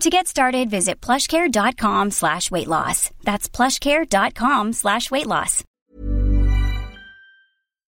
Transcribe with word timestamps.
To 0.00 0.10
get 0.10 0.26
started, 0.26 0.70
visit 0.70 1.00
plushcare.com 1.06 2.10
slash 2.10 2.50
weight 2.50 2.68
loss. 2.68 3.10
That's 3.24 3.48
plushcare.com 3.56 4.72
slash 4.72 5.10
weight 5.10 5.26
loss. 5.26 5.64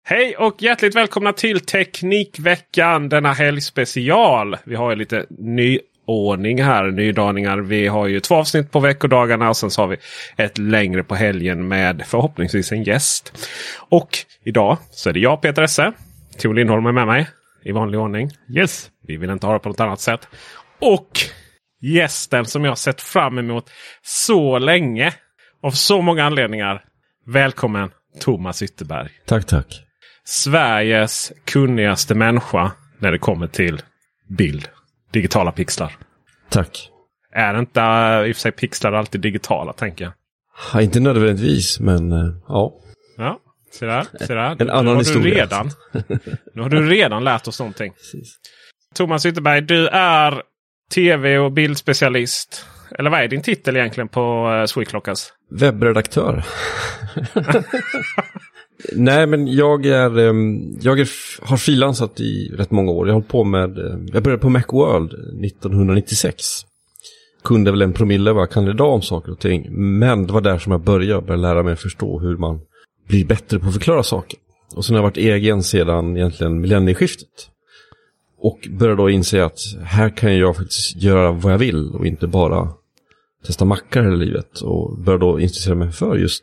Hej 0.05 0.37
och 0.37 0.63
hjärtligt 0.63 0.97
välkomna 0.97 1.33
till 1.33 1.61
Teknikveckan 1.61 3.09
denna 3.09 3.33
helgspecial. 3.33 4.57
Vi 4.65 4.75
har 4.75 4.91
ju 4.91 4.97
lite 4.97 5.27
nyordning 5.31 6.63
här, 6.63 6.91
nydaningar. 6.91 7.59
Vi 7.59 7.87
har 7.87 8.07
ju 8.07 8.21
två 8.21 8.35
avsnitt 8.35 8.73
på 8.73 8.81
veckodagarna 8.81 9.49
och 9.49 9.57
sen 9.57 9.71
så 9.71 9.83
har 9.83 9.89
vi 9.89 9.97
ett 10.37 10.59
längre 10.59 11.03
på 11.03 11.15
helgen 11.15 11.69
med 11.69 12.03
förhoppningsvis 12.07 12.73
en 12.73 12.83
gäst. 12.83 13.49
Och 13.89 14.19
idag 14.45 14.79
så 14.91 15.09
är 15.09 15.13
det 15.13 15.21
jag 15.21 15.43
Peter 15.43 15.63
Esse. 15.63 15.93
Tor 16.39 16.55
Lindholm 16.55 16.87
är 16.87 16.93
med 16.93 17.07
mig 17.07 17.27
i 17.65 17.73
vanlig 17.73 18.01
ordning. 18.01 18.31
yes. 18.57 18.91
Vi 19.07 19.17
vill 19.17 19.31
inte 19.31 19.47
ha 19.47 19.53
det 19.53 19.59
på 19.59 19.69
något 19.69 19.81
annat 19.81 20.01
sätt. 20.01 20.29
Och 20.81 21.09
gästen 21.81 22.45
som 22.47 22.65
jag 22.65 22.71
har 22.71 22.77
sett 22.77 23.01
fram 23.01 23.39
emot 23.39 23.71
så 24.03 24.59
länge. 24.59 25.15
Av 25.63 25.71
så 25.71 26.03
många 26.03 26.25
anledningar. 26.25 26.85
Välkommen 27.27 27.91
Thomas 28.21 28.63
Ytterberg. 28.63 29.09
Tack, 29.27 29.47
tack. 29.47 29.83
Sveriges 30.25 31.33
kunnigaste 31.45 32.15
människa 32.15 32.73
när 32.99 33.13
det 33.13 33.19
kommer 33.19 33.47
till 33.47 33.83
bild. 34.29 34.69
Digitala 35.13 35.53
pixlar. 35.53 35.97
Tack. 36.49 36.91
Är 37.33 37.59
inte 37.59 37.81
i 38.29 38.33
och 38.33 38.37
för 38.37 38.41
sig 38.41 38.53
pixlar 38.53 38.93
alltid 38.93 39.21
digitala 39.21 39.73
tänker 39.73 40.05
jag. 40.05 40.15
Ja, 40.73 40.83
inte 40.83 41.01
nödvändigtvis, 41.01 41.81
men 41.81 42.13
eh, 42.13 42.35
ja. 42.49 42.75
Ja, 43.17 43.41
se 43.73 43.87
där. 43.87 44.07
Se 44.27 44.35
där. 44.35 44.63
En 44.63 44.71
annan 44.71 44.85
nu 44.85 44.91
har 44.91 44.99
historia. 44.99 45.35
Du 45.35 45.41
redan, 45.41 45.71
nu 46.55 46.63
har 46.63 46.69
du 46.69 46.89
redan 46.89 47.25
lärt 47.25 47.49
oss 47.49 47.61
någonting. 47.61 47.93
Precis. 47.97 48.37
Thomas 48.95 49.27
Ytterberg, 49.27 49.61
du 49.61 49.89
är 49.89 50.43
tv 50.95 51.39
och 51.39 51.53
bildspecialist. 51.53 52.67
Eller 52.99 53.11
vad 53.11 53.21
är 53.21 53.29
din 53.29 53.43
titel 53.43 53.77
egentligen 53.77 54.09
på 54.09 54.49
uh, 54.79 54.85
Webbredaktör. 55.51 56.45
Nej, 58.93 59.27
men 59.27 59.47
jag 59.47 59.87
är, 59.87 60.19
ehm, 60.19 60.79
jag 60.81 61.01
är, 61.01 61.09
har 61.47 61.57
frilansat 61.57 62.21
i 62.21 62.49
rätt 62.57 62.71
många 62.71 62.91
år. 62.91 63.09
Jag 63.09 63.15
har 63.15 63.21
på 63.21 63.45
med, 63.45 63.79
eh, 63.79 63.99
jag 64.13 64.23
började 64.23 64.43
på 64.43 64.49
Macworld 64.49 65.13
1996. 65.45 66.45
Kunde 67.45 67.71
väl 67.71 67.83
en 67.83 67.93
promille 67.93 68.33
vad 68.33 68.43
jag 68.43 68.51
kan 68.51 68.69
idag 68.69 68.95
om 68.95 69.03
saker 69.03 69.33
och 69.33 69.41
ting. 69.41 69.67
Men 69.71 70.27
det 70.27 70.33
var 70.33 70.41
där 70.41 70.59
som 70.59 70.73
jag 70.73 70.81
började, 70.81 71.23
började 71.23 71.43
lära 71.43 71.63
mig 71.63 71.77
förstå 71.77 72.21
hur 72.21 72.37
man 72.37 72.61
blir 73.09 73.25
bättre 73.25 73.59
på 73.59 73.67
att 73.67 73.73
förklara 73.73 74.03
saker. 74.03 74.39
Och 74.77 74.85
sen 74.85 74.95
har 74.95 75.03
jag 75.03 75.09
varit 75.09 75.17
egen 75.17 75.63
sedan 75.63 76.17
egentligen 76.17 76.61
millennieskiftet. 76.61 77.29
Och 78.39 78.69
började 78.71 79.03
då 79.03 79.11
inse 79.11 79.45
att 79.45 79.59
här 79.83 80.09
kan 80.09 80.37
jag 80.37 80.57
faktiskt 80.57 80.97
göra 80.97 81.33
vad 81.33 81.53
jag 81.53 81.59
vill 81.59 81.91
och 81.95 82.07
inte 82.07 82.27
bara 82.27 82.69
testa 83.47 83.65
mackar 83.65 84.03
hela 84.03 84.17
livet. 84.17 84.61
Och 84.61 84.99
började 84.99 85.25
då 85.25 85.41
intressera 85.41 85.75
mig 85.75 85.93
för 85.93 86.17
just 86.17 86.43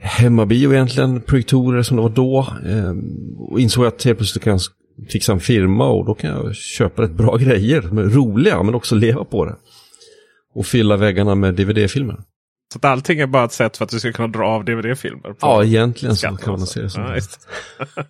hemmabio 0.00 0.72
egentligen, 0.72 1.20
projektorer 1.20 1.82
som 1.82 1.96
det 1.96 2.02
var 2.02 2.10
då. 2.10 2.46
Ehm, 2.66 3.36
och 3.38 3.60
insåg 3.60 3.86
att 3.86 4.04
helt 4.04 4.18
plötsligt 4.18 4.44
kan 4.44 4.52
jag 4.52 4.60
fixa 5.08 5.32
en 5.32 5.40
firma 5.40 5.88
och 5.88 6.06
då 6.06 6.14
kan 6.14 6.30
jag 6.30 6.54
köpa 6.54 7.02
rätt 7.02 7.12
bra 7.12 7.36
grejer. 7.40 7.82
Men 7.92 8.10
roliga, 8.10 8.62
men 8.62 8.74
också 8.74 8.94
leva 8.94 9.24
på 9.24 9.44
det. 9.44 9.56
Och 10.54 10.66
fylla 10.66 10.96
väggarna 10.96 11.34
med 11.34 11.54
DVD-filmer. 11.54 12.20
Så 12.72 12.78
att 12.78 12.84
allting 12.84 13.20
är 13.20 13.26
bara 13.26 13.44
ett 13.44 13.52
sätt 13.52 13.76
för 13.76 13.84
att 13.84 13.90
du 13.90 14.00
ska 14.00 14.12
kunna 14.12 14.28
dra 14.28 14.46
av 14.46 14.64
DVD-filmer? 14.64 15.34
Ja, 15.40 15.64
egentligen 15.64 16.16
så 16.16 16.36
kan 16.36 16.52
man 16.58 16.66
se 16.66 16.80
det 16.80 16.90
som. 16.90 17.02
Ja. 17.02 17.20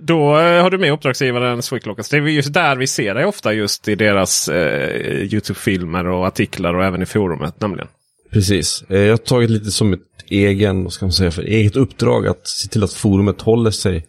Då 0.00 0.38
eh, 0.38 0.62
har 0.62 0.70
du 0.70 0.78
med 0.78 0.92
uppdragsgivaren 0.92 1.62
Sweeklockas. 1.62 2.08
Det 2.08 2.16
är 2.16 2.20
ju 2.20 2.30
just 2.30 2.52
där 2.54 2.76
vi 2.76 2.86
ser 2.86 3.14
dig 3.14 3.24
ofta 3.24 3.52
just 3.52 3.88
i 3.88 3.94
deras 3.94 4.48
eh, 4.48 5.22
Youtube-filmer 5.22 6.06
och 6.06 6.26
artiklar 6.26 6.74
och 6.74 6.84
även 6.84 7.02
i 7.02 7.06
forumet 7.06 7.60
nämligen. 7.60 7.88
Precis. 8.32 8.84
Eh, 8.88 8.98
Jag 8.98 9.12
har 9.12 9.16
tagit 9.16 9.50
lite 9.50 9.70
som 9.70 9.92
ett 9.92 10.00
egen, 10.26 10.84
vad 10.84 10.92
ska 10.92 11.04
man 11.06 11.12
säga, 11.12 11.30
för 11.30 11.42
eget 11.42 11.76
uppdrag 11.76 12.26
att 12.26 12.46
se 12.48 12.68
till 12.68 12.84
att 12.84 12.92
forumet 12.92 13.40
håller 13.42 13.70
sig 13.70 14.06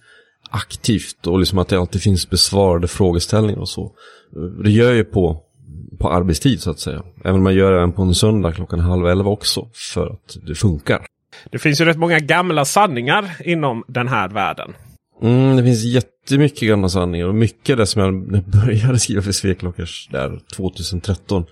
aktivt 0.50 1.28
och 1.28 1.40
liksom 1.40 1.58
att 1.60 1.68
det 1.68 1.80
alltid 1.80 2.02
finns 2.02 2.30
besvarade 2.30 2.88
frågeställningar 2.88 3.60
och 3.60 3.70
så. 3.70 3.84
Eh, 4.36 4.42
Det 4.64 4.72
gör 4.72 4.88
jag 4.88 4.96
ju 4.96 5.04
på, 5.04 5.42
på 6.06 6.12
arbetstid 6.12 6.62
så 6.62 6.72
att 6.72 6.80
säga. 6.80 7.04
Även 7.24 7.36
om 7.36 7.44
man 7.44 7.54
gör 7.54 7.72
det 7.72 7.78
även 7.78 7.92
på 7.92 8.02
en 8.02 8.16
söndag 8.16 8.52
klockan 8.52 8.80
halv 8.80 9.08
elva 9.08 9.32
också 9.32 9.68
för 9.74 10.08
att 10.08 10.38
det 10.48 10.56
funkar. 10.56 11.06
Det 11.52 11.60
finns 11.60 11.82
ju 11.82 11.86
rätt 11.86 11.98
många 11.98 12.20
gamla 12.20 12.66
sanningar 12.66 13.38
inom 13.44 13.84
den 13.88 14.08
här 14.08 14.30
världen. 14.30 14.74
Mm, 15.22 15.56
det 15.56 15.64
finns 15.64 15.84
jättemycket 15.84 16.70
gamla 16.70 16.90
sanningar 16.90 17.28
och 17.28 17.36
mycket 17.36 17.74
av 17.74 17.78
det 17.78 17.86
som 17.86 18.02
jag 18.02 18.14
när 18.14 18.38
jag 18.38 18.66
började 18.66 19.00
skriva 19.00 19.22
för 19.22 19.32
Sveklockers 19.32 20.08
där 20.12 20.40
2013 20.56 21.46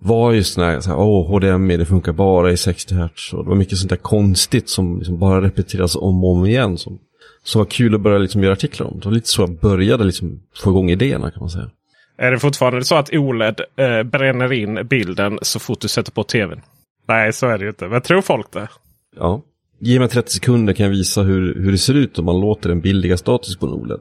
var 0.00 0.32
just 0.32 0.56
här, 0.56 0.80
så 0.80 0.90
här 0.90 0.98
åh, 0.98 1.30
HDMI 1.30 1.76
det 1.76 1.86
funkar 1.86 2.12
bara 2.12 2.52
i 2.52 2.56
60 2.56 2.94
Hz 2.94 3.32
och 3.32 3.44
det 3.44 3.48
var 3.48 3.56
mycket 3.56 3.78
sånt 3.78 3.90
där 3.90 3.96
konstigt 3.96 4.68
som 4.68 4.98
liksom 4.98 5.18
bara 5.18 5.42
repeteras 5.42 5.96
om 5.96 6.24
och 6.24 6.30
om 6.30 6.46
igen 6.46 6.78
som, 6.78 6.98
som 7.44 7.58
var 7.58 7.66
kul 7.66 7.94
att 7.94 8.00
börja 8.00 8.18
liksom 8.18 8.42
göra 8.42 8.52
artiklar 8.52 8.86
om. 8.86 8.98
Det 9.00 9.04
var 9.04 9.12
lite 9.12 9.28
så 9.28 9.42
jag 9.42 9.60
började 9.60 10.04
liksom 10.04 10.40
få 10.56 10.70
igång 10.70 10.90
idéerna 10.90 11.30
kan 11.30 11.40
man 11.40 11.50
säga. 11.50 11.70
Är 12.18 12.30
det 12.30 12.38
fortfarande 12.38 12.84
så 12.84 12.94
att 12.94 13.12
OLED 13.12 13.60
eh, 13.76 14.02
bränner 14.02 14.52
in 14.52 14.86
bilden 14.86 15.38
så 15.42 15.58
fort 15.58 15.80
du 15.80 15.88
sätter 15.88 16.12
på 16.12 16.24
tvn? 16.24 16.60
Nej, 17.08 17.32
så 17.32 17.46
är 17.46 17.58
det 17.58 17.64
ju 17.64 17.68
inte. 17.68 17.88
Men 17.88 18.02
tror 18.02 18.22
folk 18.22 18.52
det? 18.52 18.68
Ja. 19.16 19.42
Ge 19.80 19.98
mig 19.98 20.08
30 20.08 20.32
sekunder 20.32 20.72
kan 20.72 20.84
jag 20.86 20.90
visa 20.90 21.22
hur, 21.22 21.54
hur 21.54 21.72
det 21.72 21.78
ser 21.78 21.94
ut 21.94 22.18
om 22.18 22.24
man 22.24 22.40
låter 22.40 22.68
den 22.68 22.80
billiga 22.80 23.16
statisk 23.16 23.60
på 23.60 23.66
en 23.66 23.72
OLED. 23.72 24.00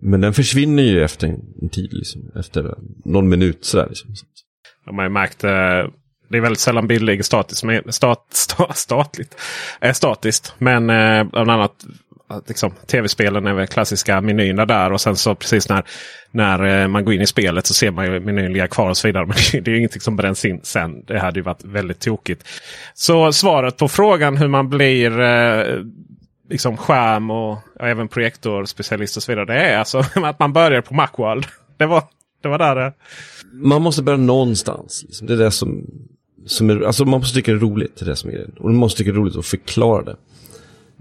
Men 0.00 0.20
den 0.20 0.32
försvinner 0.32 0.82
ju 0.82 1.04
efter 1.04 1.26
en, 1.62 1.68
tid, 1.68 1.92
liksom, 1.92 2.30
efter 2.34 2.74
någon 3.04 3.28
minut 3.28 3.64
sådär. 3.64 3.86
Liksom. 3.88 4.10
De 4.84 4.98
har 4.98 5.04
ju 5.04 5.10
märkt 5.10 5.44
eh, 5.44 5.50
det 6.28 6.36
är 6.36 6.40
väldigt 6.40 6.60
sällan 6.60 6.86
billig 6.86 7.24
statiskt, 7.24 7.64
men, 7.64 7.92
stat, 7.92 8.26
sta, 8.30 8.72
statligt, 8.72 9.36
eh, 9.80 9.92
statiskt. 9.92 10.54
Men 10.58 10.90
eh, 10.90 11.24
bland 11.24 11.50
annat 11.50 11.86
liksom, 12.48 12.72
tv-spelen 12.86 13.46
är 13.46 13.54
väl 13.54 13.66
klassiska 13.66 14.20
menyerna 14.20 14.66
där. 14.66 14.92
Och 14.92 15.00
sen 15.00 15.16
så 15.16 15.34
precis 15.34 15.68
när, 15.68 15.84
när 16.30 16.82
eh, 16.82 16.88
man 16.88 17.04
går 17.04 17.14
in 17.14 17.20
i 17.20 17.26
spelet 17.26 17.66
så 17.66 17.74
ser 17.74 17.90
man 17.90 18.04
ju 18.04 18.20
menyn 18.20 18.52
ligga 18.52 18.68
kvar 18.68 18.90
och 18.90 18.96
så 18.96 19.08
vidare. 19.08 19.26
Men 19.52 19.62
det 19.64 19.70
är 19.70 19.72
ju 19.72 19.78
ingenting 19.78 20.00
som 20.00 20.16
bränns 20.16 20.44
in 20.44 20.60
sen. 20.62 21.04
Det 21.04 21.18
hade 21.18 21.38
ju 21.38 21.42
varit 21.42 21.64
väldigt 21.64 22.00
tokigt. 22.00 22.48
Så 22.94 23.32
svaret 23.32 23.76
på 23.76 23.88
frågan 23.88 24.36
hur 24.36 24.48
man 24.48 24.68
blir 24.68 25.20
eh, 25.20 25.64
liksom 26.48 26.76
skärm 26.76 27.30
och 27.30 27.58
och 27.80 27.86
även 27.86 28.08
projektorspecialist 28.08 29.16
och 29.16 29.22
så 29.22 29.32
vidare. 29.32 29.46
Det 29.46 29.60
är 29.60 29.78
alltså 29.78 29.98
att 30.14 30.38
man 30.38 30.52
börjar 30.52 30.80
på 30.80 30.94
Macworld. 30.94 31.46
Det 31.78 31.86
var, 31.86 32.02
det 32.42 32.48
var 32.48 32.58
där 32.58 32.74
det... 32.74 32.92
Man 33.52 33.82
måste 33.82 34.02
börja 34.02 34.16
någonstans. 34.16 35.02
Liksom. 35.06 35.26
Det 35.26 35.32
är 35.32 35.38
det 35.38 35.50
som, 35.50 35.86
som 36.46 36.70
är, 36.70 36.82
alltså 36.82 37.04
man 37.04 37.20
måste 37.20 37.34
tycka 37.34 37.52
det 37.52 37.58
är 37.58 37.60
roligt. 37.60 37.96
Det 37.96 38.04
är 38.04 38.08
det 38.08 38.16
som 38.16 38.30
är 38.30 38.34
grejen. 38.34 38.52
Och 38.58 38.64
man 38.64 38.74
måste 38.74 38.98
tycka 38.98 39.10
det 39.10 39.16
är 39.16 39.20
roligt 39.20 39.36
att 39.36 39.46
förklara 39.46 40.02
det. 40.02 40.16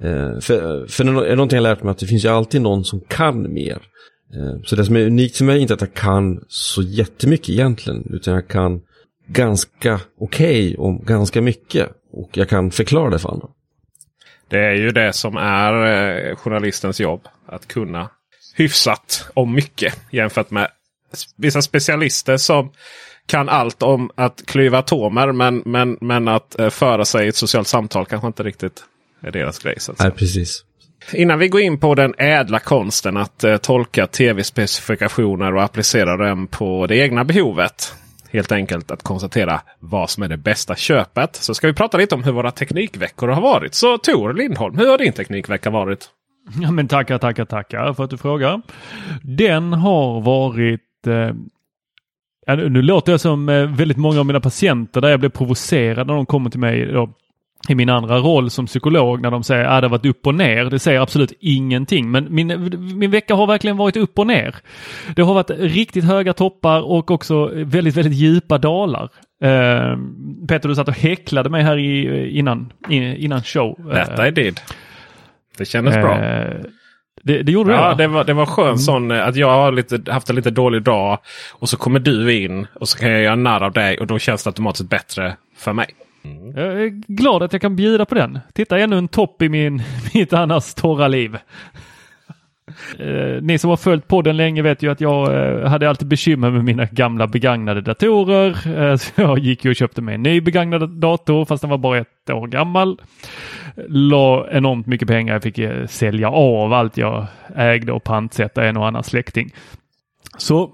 Eh, 0.01 0.39
för, 0.39 0.87
för 0.87 1.03
är 1.25 1.35
någonting 1.35 1.55
jag 1.55 1.63
lärt 1.63 1.83
mig 1.83 1.91
att 1.91 1.97
det 1.97 2.07
finns 2.07 2.25
ju 2.25 2.29
alltid 2.29 2.61
någon 2.61 2.83
som 2.83 2.99
kan 2.99 3.53
mer. 3.53 3.81
Eh, 4.33 4.61
så 4.63 4.75
det 4.75 4.85
som 4.85 4.95
är 4.95 5.05
unikt 5.05 5.37
för 5.37 5.45
mig 5.45 5.57
är 5.57 5.61
inte 5.61 5.73
att 5.73 5.81
jag 5.81 5.93
kan 5.93 6.43
så 6.47 6.81
jättemycket 6.81 7.49
egentligen, 7.49 8.09
utan 8.13 8.33
jag 8.33 8.47
kan 8.47 8.81
ganska 9.27 9.99
okej 10.19 10.77
okay 10.77 10.77
om 10.77 11.03
ganska 11.05 11.41
mycket. 11.41 11.89
Och 12.11 12.29
jag 12.37 12.49
kan 12.49 12.71
förklara 12.71 13.09
det 13.09 13.19
för 13.19 13.29
andra. 13.29 13.47
Det 14.47 14.59
är 14.59 14.75
ju 14.75 14.91
det 14.91 15.13
som 15.13 15.37
är 15.37 15.85
eh, 15.85 16.35
journalistens 16.35 16.99
jobb. 16.99 17.27
Att 17.47 17.67
kunna 17.67 18.09
hyfsat 18.55 19.29
om 19.33 19.53
mycket 19.53 19.93
jämfört 20.11 20.51
med 20.51 20.67
vissa 21.37 21.61
specialister 21.61 22.37
som 22.37 22.71
kan 23.25 23.49
allt 23.49 23.83
om 23.83 24.11
att 24.15 24.45
klyva 24.45 24.77
atomer. 24.77 25.31
Men, 25.31 25.63
men, 25.65 25.97
men 26.01 26.27
att 26.27 26.55
föra 26.69 27.05
sig 27.05 27.25
i 27.25 27.29
ett 27.29 27.35
socialt 27.35 27.67
samtal 27.67 28.05
kanske 28.05 28.27
inte 28.27 28.43
riktigt 28.43 28.83
är 29.25 29.31
deras 29.31 29.59
grej. 29.59 29.75
Så 29.79 29.91
att 29.91 29.99
Nej, 29.99 30.11
precis. 30.11 30.63
Innan 31.13 31.39
vi 31.39 31.47
går 31.47 31.61
in 31.61 31.79
på 31.79 31.95
den 31.95 32.13
ädla 32.17 32.59
konsten 32.59 33.17
att 33.17 33.43
eh, 33.43 33.57
tolka 33.57 34.07
tv-specifikationer 34.07 35.55
och 35.55 35.63
applicera 35.63 36.17
dem 36.17 36.47
på 36.47 36.87
det 36.87 36.97
egna 36.97 37.23
behovet. 37.23 37.93
Helt 38.31 38.51
enkelt 38.51 38.91
att 38.91 39.03
konstatera 39.03 39.61
vad 39.79 40.09
som 40.09 40.23
är 40.23 40.27
det 40.27 40.37
bästa 40.37 40.75
köpet. 40.75 41.35
Så 41.35 41.53
ska 41.53 41.67
vi 41.67 41.73
prata 41.73 41.97
lite 41.97 42.15
om 42.15 42.23
hur 42.23 42.31
våra 42.31 42.51
teknikveckor 42.51 43.27
har 43.27 43.41
varit. 43.41 43.73
Så 43.73 43.97
Tor 43.97 44.33
Lindholm, 44.33 44.77
hur 44.77 44.87
har 44.87 44.97
din 44.97 45.13
teknikvecka 45.13 45.69
varit? 45.69 46.09
Ja, 46.61 46.71
men 46.71 46.87
tackar, 46.87 47.17
tackar, 47.17 47.45
tackar 47.45 47.93
för 47.93 48.03
att 48.03 48.09
du 48.09 48.17
frågar. 48.17 48.61
Den 49.23 49.73
har 49.73 50.21
varit 50.21 51.07
eh, 51.07 51.35
Ja, 52.47 52.55
nu 52.55 52.81
låter 52.81 53.11
jag 53.11 53.21
som 53.21 53.49
eh, 53.49 53.65
väldigt 53.65 53.97
många 53.97 54.19
av 54.19 54.25
mina 54.25 54.39
patienter 54.39 55.01
där 55.01 55.09
jag 55.09 55.19
blir 55.19 55.29
provocerad 55.29 56.07
när 56.07 56.13
de 56.13 56.25
kommer 56.25 56.49
till 56.49 56.59
mig 56.59 56.85
då, 56.85 57.13
i 57.69 57.75
min 57.75 57.89
andra 57.89 58.17
roll 58.17 58.49
som 58.49 58.65
psykolog 58.65 59.21
när 59.21 59.31
de 59.31 59.43
säger 59.43 59.65
att 59.65 59.81
det 59.81 59.87
har 59.87 59.91
varit 59.91 60.05
upp 60.05 60.27
och 60.27 60.35
ner. 60.35 60.65
Det 60.65 60.79
säger 60.79 60.99
absolut 60.99 61.33
ingenting. 61.39 62.11
Men 62.11 62.27
min, 62.29 62.47
min 62.97 63.11
vecka 63.11 63.35
har 63.35 63.47
verkligen 63.47 63.77
varit 63.77 63.97
upp 63.97 64.19
och 64.19 64.27
ner. 64.27 64.55
Det 65.15 65.21
har 65.21 65.33
varit 65.33 65.49
riktigt 65.49 66.03
höga 66.03 66.33
toppar 66.33 66.81
och 66.81 67.11
också 67.11 67.51
väldigt, 67.53 67.97
väldigt 67.97 68.13
djupa 68.13 68.57
dalar. 68.57 69.09
Uh, 69.43 69.97
Peter, 70.47 70.69
du 70.69 70.75
satt 70.75 70.87
och 70.87 70.97
häcklade 70.97 71.49
mig 71.49 71.63
här 71.63 71.77
i, 71.77 72.29
innan, 72.39 72.73
innan 72.89 73.43
show. 73.43 73.91
Detta 73.93 74.27
är 74.27 74.31
did. 74.31 74.59
Det 75.57 75.65
kändes 75.65 75.95
uh, 75.95 76.01
bra. 76.01 76.17
Det, 77.23 77.43
det 77.43 77.51
gjorde 77.51 77.73
ja, 77.73 77.89
det? 77.89 78.03
det 78.03 78.07
var, 78.07 78.23
det 78.23 78.33
var 78.33 78.45
skönt 78.45 78.67
mm. 78.67 78.77
sån 78.77 79.11
eh, 79.11 79.27
att 79.27 79.35
jag 79.35 79.51
har 79.51 79.71
lite, 79.71 80.11
haft 80.11 80.29
en 80.29 80.35
lite 80.35 80.51
dålig 80.51 80.83
dag. 80.83 81.19
Och 81.51 81.69
så 81.69 81.77
kommer 81.77 81.99
du 81.99 82.33
in 82.43 82.67
och 82.73 82.89
så 82.89 82.97
kan 82.97 83.11
jag 83.11 83.21
göra 83.21 83.35
narr 83.35 83.63
av 83.63 83.71
dig 83.71 83.97
och 83.97 84.07
då 84.07 84.19
känns 84.19 84.43
det 84.43 84.47
automatiskt 84.47 84.89
bättre 84.89 85.35
för 85.57 85.73
mig. 85.73 85.87
Mm. 86.25 86.57
Jag 86.57 86.83
är 86.83 86.87
glad 87.07 87.43
att 87.43 87.53
jag 87.53 87.61
kan 87.61 87.75
bjuda 87.75 88.05
på 88.05 88.15
den. 88.15 88.39
Titta 88.53 88.79
ännu 88.79 88.97
en 88.97 89.07
topp 89.07 89.41
i 89.41 89.49
min, 89.49 89.83
mitt 90.13 90.33
annars 90.33 90.73
torra 90.73 91.07
liv. 91.07 91.37
Eh, 92.99 93.41
ni 93.41 93.57
som 93.57 93.69
har 93.69 93.77
följt 93.77 94.07
podden 94.07 94.37
länge 94.37 94.61
vet 94.61 94.83
ju 94.83 94.91
att 94.91 95.01
jag 95.01 95.33
eh, 95.33 95.67
hade 95.67 95.89
alltid 95.89 96.07
bekymmer 96.07 96.51
med 96.51 96.63
mina 96.63 96.85
gamla 96.85 97.27
begagnade 97.27 97.81
datorer. 97.81 98.49
Eh, 98.77 98.95
så 98.97 99.21
jag 99.21 99.39
gick 99.39 99.65
ju 99.65 99.69
och 99.69 99.75
köpte 99.75 100.01
mig 100.01 100.15
en 100.15 100.23
ny 100.23 100.41
begagnad 100.41 100.89
dator 100.89 101.45
fast 101.45 101.61
den 101.61 101.69
var 101.69 101.77
bara 101.77 101.97
ett 101.97 102.29
år 102.29 102.47
gammal. 102.47 103.01
La 103.87 104.47
enormt 104.51 104.87
mycket 104.87 105.07
pengar. 105.07 105.33
Jag 105.33 105.43
fick 105.43 105.57
eh, 105.57 105.87
sälja 105.87 106.29
av 106.29 106.73
allt 106.73 106.97
jag 106.97 107.27
ägde 107.55 107.91
och 107.91 108.03
pantsätta 108.03 108.65
en 108.65 108.77
och 108.77 108.87
annan 108.87 109.03
släkting. 109.03 109.51
Så 110.37 110.71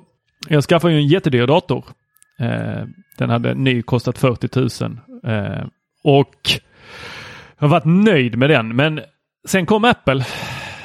jag 0.50 0.63
skaffade 0.63 0.94
ju 0.94 1.00
en 1.00 1.07
jättedyr 1.07 1.47
dator. 1.47 1.86
Eh, 2.39 2.86
den 3.18 3.30
hade 3.30 3.54
ny 3.54 3.81
kostat 3.81 4.18
40 4.18 4.83
000 4.83 4.97
eh, 5.23 5.65
och 6.03 6.35
jag 7.57 7.68
har 7.68 7.68
varit 7.68 7.85
nöjd 7.85 8.38
med 8.38 8.50
den. 8.50 8.75
Men 8.75 9.01
sen 9.47 9.65
kom 9.65 9.85
Apple 9.85 10.25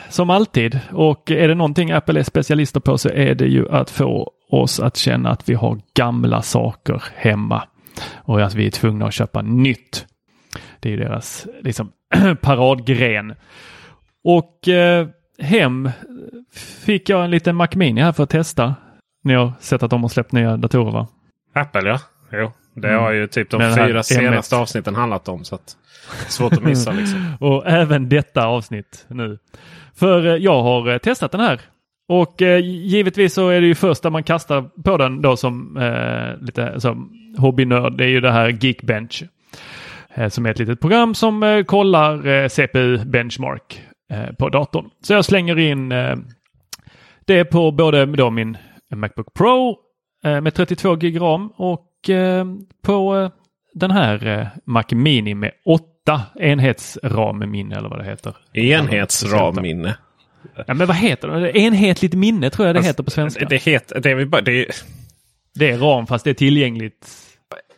som 0.08 0.30
alltid. 0.30 0.80
Och 0.92 1.30
är 1.30 1.48
det 1.48 1.54
någonting 1.54 1.90
Apple 1.90 2.20
är 2.20 2.24
specialister 2.24 2.80
på 2.80 2.98
så 2.98 3.08
är 3.08 3.34
det 3.34 3.46
ju 3.46 3.68
att 3.68 3.90
få 3.90 4.30
oss 4.50 4.80
att 4.80 4.96
känna 4.96 5.30
att 5.30 5.48
vi 5.48 5.54
har 5.54 5.80
gamla 5.94 6.42
saker 6.42 7.02
hemma 7.14 7.62
och 8.14 8.42
att 8.42 8.54
vi 8.54 8.66
är 8.66 8.70
tvungna 8.70 9.06
att 9.06 9.14
köpa 9.14 9.42
nytt. 9.42 10.06
Det 10.80 10.88
är 10.88 10.90
ju 10.90 10.98
deras 10.98 11.46
liksom, 11.60 11.92
paradgren. 12.40 13.34
Och 14.24 14.68
eh, 14.68 15.08
hem 15.38 15.90
fick 16.84 17.08
jag 17.08 17.24
en 17.24 17.30
liten 17.30 17.56
Mac 17.56 17.68
Mini 17.74 18.00
här 18.00 18.12
för 18.12 18.22
att 18.22 18.30
testa. 18.30 18.74
Ni 19.24 19.34
har 19.34 19.52
sett 19.60 19.82
att 19.82 19.90
de 19.90 20.02
har 20.02 20.08
släppt 20.08 20.32
nya 20.32 20.56
datorer 20.56 20.92
va? 20.92 21.08
Apple 21.54 21.88
ja. 21.88 21.98
Jo, 22.32 22.52
det 22.76 22.92
har 22.92 23.12
ju 23.12 23.26
typ 23.26 23.50
de 23.50 23.74
fyra 23.76 24.02
senaste 24.02 24.56
avsnitten 24.56 24.94
handlat 24.94 25.28
om. 25.28 25.44
så 25.44 25.54
att 25.54 25.76
Svårt 26.28 26.52
att 26.52 26.62
missa 26.62 26.90
liksom. 26.92 27.36
och 27.40 27.66
även 27.66 28.08
detta 28.08 28.46
avsnitt 28.46 29.06
nu. 29.08 29.38
För 29.94 30.26
eh, 30.26 30.34
jag 30.34 30.62
har 30.62 30.92
eh, 30.92 30.98
testat 30.98 31.32
den 31.32 31.40
här. 31.40 31.60
Och 32.08 32.42
eh, 32.42 32.58
givetvis 32.64 33.34
så 33.34 33.48
är 33.48 33.60
det 33.60 33.66
ju 33.66 33.74
första 33.74 34.10
man 34.10 34.22
kastar 34.22 34.62
på 34.82 34.96
den 34.96 35.22
då 35.22 35.36
som 35.36 35.76
eh, 35.76 36.44
lite 36.46 36.80
som 36.80 37.12
hobbynörd. 37.38 37.98
Det 37.98 38.04
är 38.04 38.08
ju 38.08 38.20
det 38.20 38.32
här 38.32 38.48
Geekbench. 38.48 39.22
Eh, 40.14 40.28
som 40.28 40.46
är 40.46 40.50
ett 40.50 40.58
litet 40.58 40.80
program 40.80 41.14
som 41.14 41.42
eh, 41.42 41.64
kollar 41.64 42.48
CPU 42.48 42.98
benchmark 43.04 43.82
på 44.38 44.48
datorn. 44.48 44.90
Så 45.02 45.12
jag 45.12 45.24
slänger 45.24 45.58
in 45.58 45.88
det 47.26 47.44
på 47.44 47.70
både 47.70 48.06
då 48.06 48.30
min 48.30 48.56
Macbook 48.94 49.34
Pro 49.34 49.78
med 50.22 50.54
32 50.54 50.96
GB 50.96 51.18
ram 51.18 51.48
och 51.56 51.85
på 52.82 53.30
den 53.74 53.90
här 53.90 54.50
Mac 54.64 54.84
Mini 54.90 55.34
med 55.34 55.52
8 55.64 56.22
enhetsramminne 56.40 57.76
eller 57.76 57.88
vad 57.88 57.98
det 57.98 58.04
heter. 58.04 58.36
Enhetsramminne. 58.52 59.96
Ja, 60.66 60.74
men 60.74 60.86
vad 60.86 60.96
heter 60.96 61.28
det? 61.28 61.58
Enhetligt 61.58 62.14
minne 62.14 62.50
tror 62.50 62.66
jag 62.66 62.76
det 62.76 62.82
heter 62.82 63.02
på 63.02 63.10
svenska. 63.10 63.44
Det, 63.44 63.56
heter, 63.56 64.00
det, 64.00 64.10
är, 64.10 64.42
det, 64.42 64.66
det 65.54 65.70
är 65.70 65.78
ram 65.78 66.06
fast 66.06 66.24
det 66.24 66.30
är 66.30 66.34
tillgängligt 66.34 67.26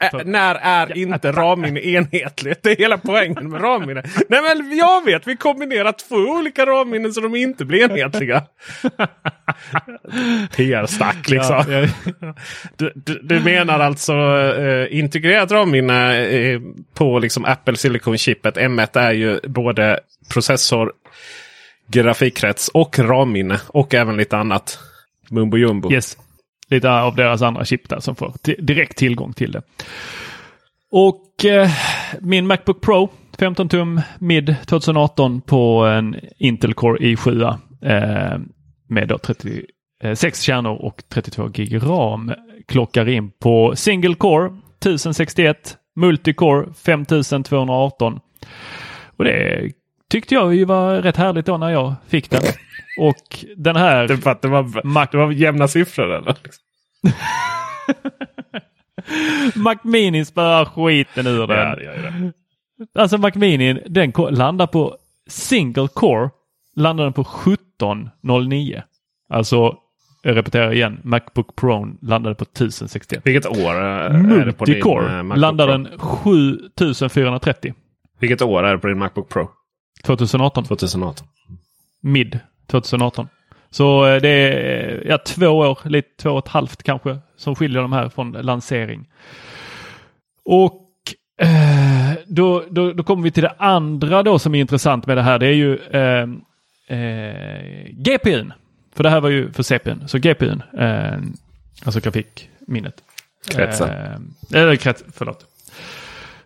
Ä, 0.01 0.25
när 0.25 0.55
är 0.55 0.99
inte 0.99 1.33
ramminne 1.33 1.81
enhetligt? 1.81 2.63
Det 2.63 2.71
är 2.71 2.77
hela 2.77 2.99
poängen 2.99 3.51
med 3.51 3.63
ramminne. 3.63 4.03
Nej 4.29 4.41
men 4.43 4.77
jag 4.77 5.05
vet, 5.05 5.27
vi 5.27 5.37
kombinerar 5.37 5.93
två 5.93 6.17
olika 6.17 6.67
ramminnen 6.67 7.13
så 7.13 7.21
de 7.21 7.37
inte 7.37 7.65
blir 7.65 7.91
enhetliga. 7.91 8.43
PR-snack 10.57 11.29
liksom. 11.29 11.65
Ja, 11.69 11.87
ja. 12.21 12.35
Du, 12.77 12.93
du, 12.95 13.21
du, 13.23 13.41
menar 13.41 13.81
alltså 13.81 14.13
uh, 14.13 14.99
integrerat 14.99 15.53
ramminne 15.53 16.29
uh, 16.29 16.61
på 16.95 17.19
liksom 17.19 17.45
Apple 17.45 17.77
Silicon-chippet. 17.77 18.57
M1 18.57 18.99
är 18.99 19.13
ju 19.13 19.41
både 19.43 20.01
processor, 20.33 20.93
grafikkrets 21.87 22.69
och 22.69 22.99
ramminne 22.99 23.61
och 23.67 23.95
även 23.95 24.17
lite 24.17 24.37
annat. 24.37 24.79
Mumbo 25.31 25.57
jumbo. 25.57 25.93
Yes 25.93 26.17
lite 26.71 26.91
av 26.91 27.17
deras 27.17 27.43
andra 27.43 27.65
chip 27.65 27.89
där 27.89 28.01
som 28.01 28.17
får 28.17 28.33
direkt 28.59 28.99
tillgång 28.99 29.33
till 29.33 29.53
det. 29.53 29.63
Och 30.91 31.45
eh, 31.45 31.71
min 32.21 32.47
Macbook 32.47 32.81
Pro 32.81 33.11
15 33.39 33.69
tum 33.69 34.01
mid 34.19 34.57
2018 34.67 35.41
på 35.41 35.85
en 35.85 36.17
Intel 36.39 36.75
Core 36.75 36.99
i7 36.99 37.59
eh, 37.83 38.39
med 38.89 39.09
då 39.09 39.19
36 39.19 39.69
eh, 40.03 40.33
kärnor 40.33 40.77
och 40.77 41.03
32 41.09 41.49
gig 41.49 41.83
ram 41.83 42.33
klockar 42.69 43.09
in 43.09 43.31
på 43.31 43.77
Single 43.77 44.15
Core 44.15 44.47
1061 44.47 45.77
Multicore 45.97 46.67
5218. 46.85 48.21
Och 49.17 49.25
det 49.25 49.73
tyckte 50.11 50.35
jag 50.35 50.55
ju 50.55 50.65
var 50.65 51.03
rätt 51.03 51.17
härligt 51.17 51.47
då 51.47 51.59
när 51.59 51.71
jag 51.71 51.95
fick 52.09 52.31
den. 52.31 52.43
Och 52.99 53.45
den 53.57 53.77
här... 53.77 54.09
Det 54.09 54.15
var, 54.15 54.39
det 54.43 54.49
var, 54.49 54.85
Mac... 54.85 55.07
det 55.13 55.19
var 55.19 55.33
jämna 55.33 55.69
siffror 55.69 56.15
eller? 56.15 56.37
Macmini 59.59 60.25
spöar 60.25 60.65
skiten 60.65 61.27
ur 61.27 61.47
den. 61.47 61.59
Ja, 61.59 61.77
ja, 61.83 61.93
ja. 61.95 62.33
Alltså 63.03 63.19
Macmini, 63.19 63.83
den 63.87 64.13
landar 64.31 64.67
på 64.67 64.97
single 65.27 65.89
core. 65.89 66.31
Landar 66.77 67.05
den 67.05 67.13
på 67.13 67.25
1709. 67.79 68.83
Alltså, 69.29 69.77
jag 70.23 70.37
repeterar 70.37 70.73
igen. 70.73 71.01
Macbook 71.05 71.57
Pro 71.57 71.97
landade 72.03 72.35
på 72.35 72.45
1061. 72.45 73.21
Vilket 73.25 73.47
år 73.47 73.75
är 73.75 74.45
det 74.45 74.53
på 74.53 74.65
din 74.65 74.75
Multicore 74.75 75.23
Macbook 75.23 75.39
landar 75.39 75.67
den 75.67 75.89
7430. 75.99 77.75
Vilket 78.19 78.43
år 78.43 78.63
är 78.63 78.73
det 78.73 78.79
på 78.79 78.87
din 78.87 78.99
Macbook 78.99 79.29
Pro? 79.29 79.49
2018. 80.05 80.65
2018. 80.65 81.27
Mid 82.03 82.39
2018. 82.67 83.29
Så 83.71 84.07
eh, 84.07 84.21
det 84.21 84.29
är 84.29 85.07
ja, 85.07 85.19
två 85.19 85.47
år, 85.47 85.79
lite 85.85 86.09
två 86.23 86.31
och 86.31 86.39
ett 86.39 86.49
halvt 86.49 86.83
kanske, 86.83 87.19
som 87.37 87.55
skiljer 87.55 87.83
de 87.83 87.93
här 87.93 88.09
från 88.09 88.33
lansering. 88.33 89.09
Och 90.45 90.89
eh, 91.41 92.19
då, 92.27 92.65
då, 92.71 92.93
då 92.93 93.03
kommer 93.03 93.23
vi 93.23 93.31
till 93.31 93.43
det 93.43 93.55
andra 93.59 94.23
då 94.23 94.39
som 94.39 94.55
är 94.55 94.61
intressant 94.61 95.07
med 95.07 95.17
det 95.17 95.23
här. 95.23 95.39
Det 95.39 95.47
är 95.47 95.53
ju 95.53 95.77
eh, 95.77 96.27
eh, 96.89 97.91
GPUn. 97.93 98.53
För 98.95 99.03
det 99.03 99.11
här 99.11 99.21
var 99.21 99.29
ju 99.29 99.53
för 99.53 99.63
CPUn. 99.63 100.09
Så 100.09 100.19
GPUn, 100.19 100.63
eh, 100.79 101.19
alltså 101.85 102.01
grafikminnet. 102.01 102.95
Kretsar. 103.51 104.19
Eh, 104.53 104.61
eller 104.61 104.77
krets, 104.77 105.05
förlåt. 105.13 105.47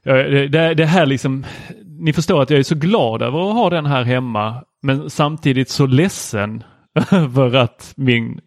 Det, 0.05 0.75
det 0.75 0.87
här 0.87 1.07
liksom 1.07 1.45
ni 1.85 2.13
förstår 2.13 2.43
att 2.43 2.51
jag 2.51 2.59
är 2.59 2.63
så 2.63 2.75
glad 2.75 3.23
över 3.23 3.49
att 3.49 3.55
ha 3.55 3.71
den 3.71 3.87
här 3.87 4.03
hemma 4.03 4.65
men 4.83 5.11
samtidigt 5.11 5.69
så 5.69 5.87
ledsen 5.87 6.65
över 7.11 7.55
att 7.55 7.93
min 7.97 8.41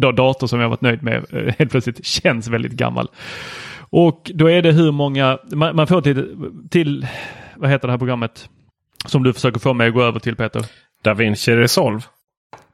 då, 0.00 0.12
dator 0.12 0.46
som 0.46 0.60
jag 0.60 0.68
varit 0.68 0.80
nöjd 0.80 1.02
med 1.02 1.24
eh, 1.32 1.54
helt 1.58 1.70
plötsligt 1.70 2.06
känns 2.06 2.48
väldigt 2.48 2.72
gammal. 2.72 3.08
Och 3.90 4.30
då 4.34 4.50
är 4.50 4.62
det 4.62 4.72
hur 4.72 4.92
många, 4.92 5.38
man, 5.52 5.76
man 5.76 5.86
får 5.86 6.00
till, 6.00 6.36
till, 6.70 7.06
vad 7.56 7.70
heter 7.70 7.88
det 7.88 7.92
här 7.92 7.98
programmet 7.98 8.48
som 9.06 9.22
du 9.22 9.32
försöker 9.32 9.60
få 9.60 9.74
mig 9.74 9.88
att 9.88 9.94
gå 9.94 10.02
över 10.02 10.20
till 10.20 10.36
Peter? 10.36 10.64
Da 11.08 11.14
Vinci 11.14 11.56
Resolve. 11.56 12.02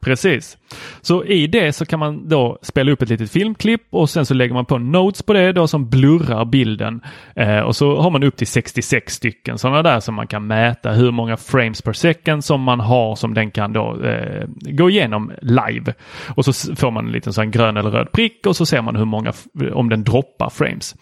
Precis. 0.01 0.59
Så 1.01 1.25
i 1.25 1.47
det 1.47 1.73
så 1.73 1.87
kan 1.87 1.99
man 1.99 2.29
då 2.29 2.59
spela 2.63 2.93
upp 2.93 3.03
ett 3.03 3.09
litet 3.09 3.31
filmklipp 3.31 3.83
och 3.91 4.11
sen 4.11 4.27
så 4.27 4.35
lägger 4.35 4.55
man 4.55 4.67
på 4.67 4.79
notes 4.79 5.23
på 5.23 5.33
det 5.33 5.53
då 5.53 5.67
som 5.67 5.91
blurrar 5.91 6.45
bilden. 6.45 7.01
Eh, 7.37 7.59
och 7.59 7.77
så 7.77 7.97
har 7.97 8.11
man 8.11 8.23
upp 8.23 8.37
till 8.37 8.47
66 8.47 9.15
stycken 9.15 9.59
sådana 9.59 9.83
där 9.83 10.01
som 10.01 10.15
man 10.15 10.27
kan 10.27 10.47
mäta 10.47 10.91
hur 10.91 11.11
många 11.11 11.37
frames 11.37 11.83
per 11.83 11.93
second 11.93 12.45
som 12.45 12.61
man 12.63 12.81
har 12.81 13.17
som 13.17 13.35
den 13.35 13.51
kan 13.51 13.73
då 13.73 14.05
eh, 14.05 14.47
gå 14.61 14.91
igenom 14.91 15.33
live. 15.43 15.95
Och 16.37 16.45
så 16.45 16.77
får 16.77 16.91
man 16.91 17.07
en 17.07 17.13
liten 17.13 17.33
sån 17.33 17.51
grön 17.51 17.77
eller 17.77 17.91
röd 17.91 18.13
prick 18.13 18.47
och 18.47 18.57
så 18.57 18.67
ser 18.67 18.83
man 18.83 18.97
hur 18.97 19.05
många, 19.05 19.33
om 19.73 19.89
den 19.89 20.05
droppar 20.05 20.51
frames. 20.51 20.97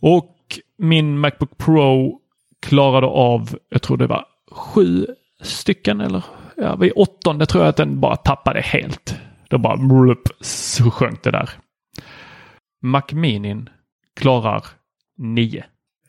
Och 0.00 0.36
min 0.78 1.18
Macbook 1.18 1.58
Pro 1.58 2.20
klarade 2.62 3.06
av, 3.06 3.56
jag 3.68 3.82
tror 3.82 3.96
det 3.96 4.06
var 4.06 4.24
sju 4.50 5.06
stycken 5.42 6.00
eller 6.00 6.22
ja, 6.60 6.76
vid 6.76 6.92
åttonde 6.96 7.46
tror 7.46 7.64
jag 7.64 7.68
att 7.68 7.76
den 7.76 8.00
bara 8.00 8.16
tappade 8.16 8.60
helt. 8.60 9.14
Då 9.48 9.58
bara 9.58 9.76
blup, 9.76 10.22
så 10.40 10.90
sjönk 10.90 11.22
det 11.22 11.30
där. 11.30 11.50
Mac 12.82 13.02
Minin 13.12 13.68
klarar 14.20 14.64
nio. 15.18 15.64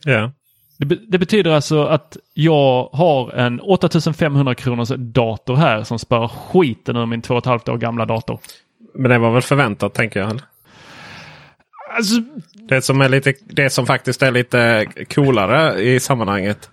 Ja. 0.05 0.31
Det, 0.77 0.85
det 0.85 1.17
betyder 1.17 1.51
alltså 1.51 1.83
att 1.83 2.17
jag 2.33 2.89
har 2.93 3.31
en 3.31 3.59
8500 3.59 4.55
kronors 4.55 4.91
dator 4.97 5.55
här 5.55 5.83
som 5.83 5.99
spör 5.99 6.27
skiten 6.27 6.95
ur 6.95 7.05
min 7.05 7.21
två 7.21 7.33
och 7.33 7.37
ett 7.37 7.45
halvt 7.45 7.69
år 7.69 7.77
gamla 7.77 8.05
dator. 8.05 8.39
Men 8.95 9.11
det 9.11 9.17
var 9.17 9.31
väl 9.31 9.41
förväntat 9.41 9.93
tänker 9.93 10.19
jag. 10.19 10.29
eller? 10.29 10.43
Alltså, 11.95 12.15
Det 12.53 12.81
som, 12.81 13.01
är 13.01 13.09
lite, 13.09 13.33
det 13.45 13.69
som 13.69 13.85
faktiskt 13.85 14.21
är 14.21 14.31
lite 14.31 14.85
coolare 15.09 15.81
i 15.81 15.99
sammanhanget 15.99 16.69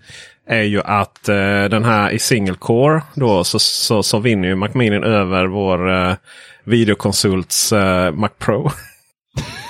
är 0.48 0.62
ju 0.62 0.80
att 0.80 1.28
eh, 1.28 1.64
den 1.64 1.84
här 1.84 2.10
i 2.10 2.18
single 2.18 2.54
core 2.54 3.02
då 3.14 3.44
så, 3.44 3.58
så, 3.58 4.02
så 4.02 4.18
vinner 4.18 4.48
ju 4.48 4.54
Macminin 4.54 5.04
över 5.04 5.46
vår 5.46 5.90
eh, 5.90 6.14
videokonsults 6.64 7.72
eh, 7.72 8.12
Mac 8.12 8.30
Pro. 8.38 8.70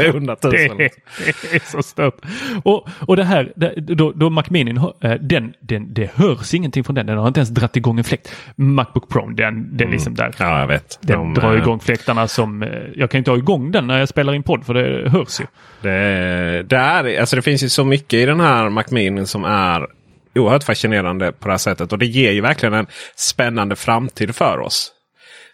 100 0.00 0.36
000. 0.42 0.52
Det 0.52 0.64
är 1.54 1.70
så 1.70 1.82
stört. 1.82 2.14
Och, 2.64 2.88
och 3.00 3.16
det 3.16 3.24
här, 3.24 3.52
då, 3.94 4.12
då 4.12 4.30
Mac 4.30 4.42
Mini, 4.50 4.80
eh, 5.00 5.12
den, 5.20 5.54
den, 5.60 5.94
det 5.94 6.10
hörs 6.14 6.54
ingenting 6.54 6.84
från 6.84 6.94
den. 6.94 7.06
Den 7.06 7.18
har 7.18 7.28
inte 7.28 7.40
ens 7.40 7.50
dratt 7.50 7.76
igång 7.76 7.98
en 7.98 8.04
fläkt. 8.04 8.34
Macbook 8.56 9.08
Pro, 9.08 9.26
den, 9.30 9.76
den 9.76 9.90
liksom 9.90 10.14
där. 10.14 10.34
Ja, 10.38 10.60
jag 10.60 10.66
vet. 10.66 10.98
Den 11.02 11.18
De, 11.18 11.34
drar 11.34 11.52
eh, 11.56 11.58
igång 11.62 11.80
fläktarna 11.80 12.28
som... 12.28 12.62
eh, 12.62 12.68
Jag 12.94 13.10
kan 13.10 13.18
inte 13.18 13.30
ha 13.30 13.38
igång 13.38 13.70
den 13.72 13.86
när 13.86 13.98
jag 13.98 14.08
spelar 14.08 14.34
in 14.34 14.42
podd 14.42 14.66
för 14.66 14.74
det 14.74 15.10
hörs 15.10 15.40
ju. 15.40 15.44
Det, 15.80 16.62
det, 16.62 16.76
är, 16.76 17.20
alltså 17.20 17.36
det 17.36 17.42
finns 17.42 17.62
ju 17.64 17.68
så 17.68 17.84
mycket 17.84 18.12
i 18.14 18.26
den 18.26 18.40
här 18.40 18.68
Mac 18.68 18.84
Mini 18.90 19.26
som 19.26 19.44
är 19.44 19.86
oerhört 20.34 20.64
fascinerande 20.64 21.32
på 21.32 21.48
det 21.48 21.52
här 21.52 21.58
sättet. 21.58 21.92
Och 21.92 21.98
det 21.98 22.06
ger 22.06 22.32
ju 22.32 22.40
verkligen 22.40 22.74
en 22.74 22.86
spännande 23.16 23.76
framtid 23.76 24.34
för 24.34 24.58
oss. 24.58 24.92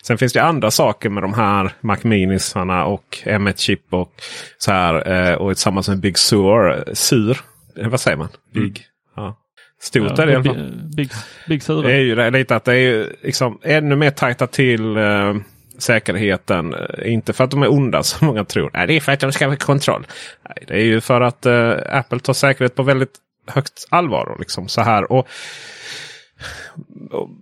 Sen 0.02 0.18
finns 0.18 0.32
det 0.32 0.42
andra 0.42 0.70
saker 0.70 1.08
med 1.10 1.22
de 1.22 1.34
här 1.34 1.70
Mac 1.80 1.96
Minisarna 2.02 2.84
och 2.84 3.18
M1-chip 3.24 3.80
och 3.90 4.12
så 4.58 4.72
här. 4.72 5.12
eh, 5.30 5.34
Och 5.34 5.50
tillsammans 5.54 5.88
med 5.88 5.98
Big 6.00 6.18
Sur. 6.18 6.84
Sur? 6.94 7.38
Eh, 7.78 7.88
Vad 7.88 8.00
säger 8.00 8.16
man? 8.16 8.28
Big? 8.54 8.84
Ja. 9.16 9.36
Stort 9.80 10.18
är 10.18 10.26
det 10.26 10.32
i 10.32 10.34
alla 10.34 10.44
fall. 10.44 10.56
Big, 10.96 11.10
big, 11.46 11.62
big 11.66 11.82
Det 11.84 11.92
är 11.92 11.98
ju 12.00 12.30
lite 12.30 12.56
att 12.56 12.64
det 12.64 12.72
är 12.72 12.76
ju 12.78 13.16
liksom 13.22 13.58
ännu 13.62 13.96
mer 13.96 14.10
tajtat 14.10 14.52
till 14.52 14.96
eh, 14.96 15.34
säkerheten. 15.78 16.74
Eh, 16.74 17.12
Inte 17.12 17.32
för 17.32 17.44
att 17.44 17.50
de 17.50 17.62
är 17.62 17.72
onda 17.72 18.02
som 18.02 18.26
många 18.26 18.44
tror. 18.44 18.70
Nej, 18.74 18.86
det 18.86 18.96
är 18.96 19.00
för 19.00 19.12
att 19.12 19.20
de 19.20 19.32
ska 19.32 19.46
ha 19.48 19.56
kontroll. 19.56 20.06
Nej, 20.48 20.64
det 20.68 20.74
är 20.74 20.84
ju 20.84 21.00
för 21.00 21.20
att 21.20 21.46
eh, 21.46 21.72
Apple 21.90 22.20
tar 22.20 22.32
säkerhet 22.32 22.74
på 22.74 22.82
väldigt 22.82 23.14
högt 23.46 23.86
allvar. 23.88 24.28
Och 24.28 24.38
liksom 24.38 24.68
så 24.68 24.80
här. 24.80 25.12
Och, 25.12 25.28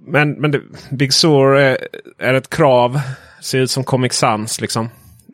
men 0.07 0.33
men 0.33 0.51
det, 0.51 0.61
Big 0.91 1.13
Sur 1.13 1.57
är, 1.57 1.79
är 2.19 2.35
ett 2.35 2.51
krav. 2.51 3.01
Ser 3.41 3.59
ut 3.59 3.71
som 3.71 3.85
Comic 3.85 4.13
Sans 4.13 4.61
liksom. 4.61 4.89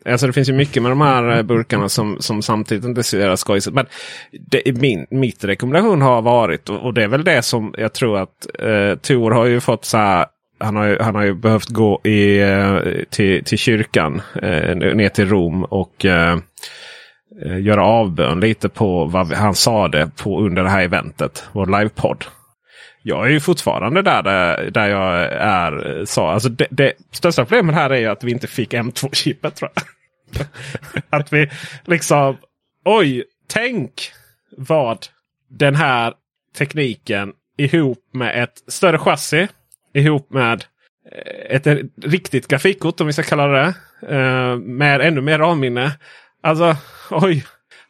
Alltså 0.05 0.27
det 0.27 0.33
finns 0.33 0.49
ju 0.49 0.53
mycket 0.53 0.83
med 0.83 0.93
de 0.93 1.01
här 1.01 1.37
eh, 1.37 1.43
burkarna 1.43 1.89
som, 1.89 2.17
som 2.21 2.43
samtidigt 2.43 2.85
inte 2.85 3.03
ser 3.03 3.37
skojsigt. 3.37 3.75
Men 3.75 3.87
det, 4.33 4.81
min, 4.81 5.07
mitt 5.11 5.45
rekommendation 5.45 6.03
har 6.03 6.23
varit, 6.23 6.69
och, 6.69 6.79
och 6.79 6.95
det 6.95 7.03
är 7.03 7.09
väl 7.09 7.25
det 7.25 7.43
som 7.43 7.75
jag 7.79 7.93
tror 7.93 8.19
att 8.19 8.47
eh, 8.59 8.95
Tor 8.95 9.31
har 9.31 9.47
ju 9.47 9.61
fått 9.61 9.85
så 9.85 9.97
här. 9.97 10.27
Han 10.59 10.77
har, 10.77 10.87
ju, 10.87 10.99
han 10.99 11.15
har 11.15 11.23
ju 11.23 11.35
behövt 11.35 11.69
gå 11.69 12.01
i, 12.05 12.41
eh, 12.41 12.79
till, 13.11 13.45
till 13.45 13.59
kyrkan 13.59 14.23
eh, 14.43 14.77
ner 14.77 15.09
till 15.09 15.29
Rom 15.29 15.65
och 15.65 16.05
eh, 16.05 16.39
eh, 17.45 17.61
göra 17.61 17.85
avbön 17.85 18.41
lite 18.41 18.69
på 18.69 19.05
vad 19.05 19.33
han 19.33 19.55
sa 19.55 19.89
det 19.89 20.11
på 20.17 20.41
under 20.41 20.63
det 20.63 20.71
här 20.71 20.83
eventet. 20.83 21.45
Vår 21.53 21.67
livepodd. 21.79 22.25
Jag 23.03 23.27
är 23.27 23.31
ju 23.31 23.41
fortfarande 23.41 24.03
där, 24.03 24.23
där, 24.71 24.89
jag 24.89 25.23
är. 25.33 26.05
Så, 26.05 26.27
alltså 26.27 26.49
det, 26.49 26.67
det 26.71 26.93
största 27.11 27.45
problemet 27.45 27.75
här 27.75 27.91
är 27.91 27.97
ju 27.97 28.07
att 28.07 28.25
vi 28.25 28.31
inte 28.31 28.47
fick 28.47 28.75
M2-chippet 28.75 29.55
tror 29.55 29.71
jag. 29.75 29.85
att 31.11 31.33
vi 31.33 31.51
liksom, 31.85 32.37
oj, 32.85 33.25
tänk 33.49 33.93
vad 34.57 35.07
den 35.51 35.75
här 35.75 36.13
tekniken 36.59 37.33
ihop 37.59 37.99
med 38.13 38.43
ett 38.43 38.63
större 38.69 38.99
chassi. 38.99 39.49
Ihop 39.95 40.33
med 40.33 40.65
ett, 41.51 41.67
ett 41.67 41.91
riktigt 42.03 42.49
grafikkort 42.49 43.01
om 43.01 43.07
vi 43.07 43.13
ska 43.13 43.23
kalla 43.23 43.47
det. 43.47 43.75
Eh, 44.09 44.57
med 44.57 45.01
ännu 45.01 45.21
mer 45.21 45.39
RAM-minne. 45.39 45.93
Alltså, 46.43 46.77
oj. 47.11 47.45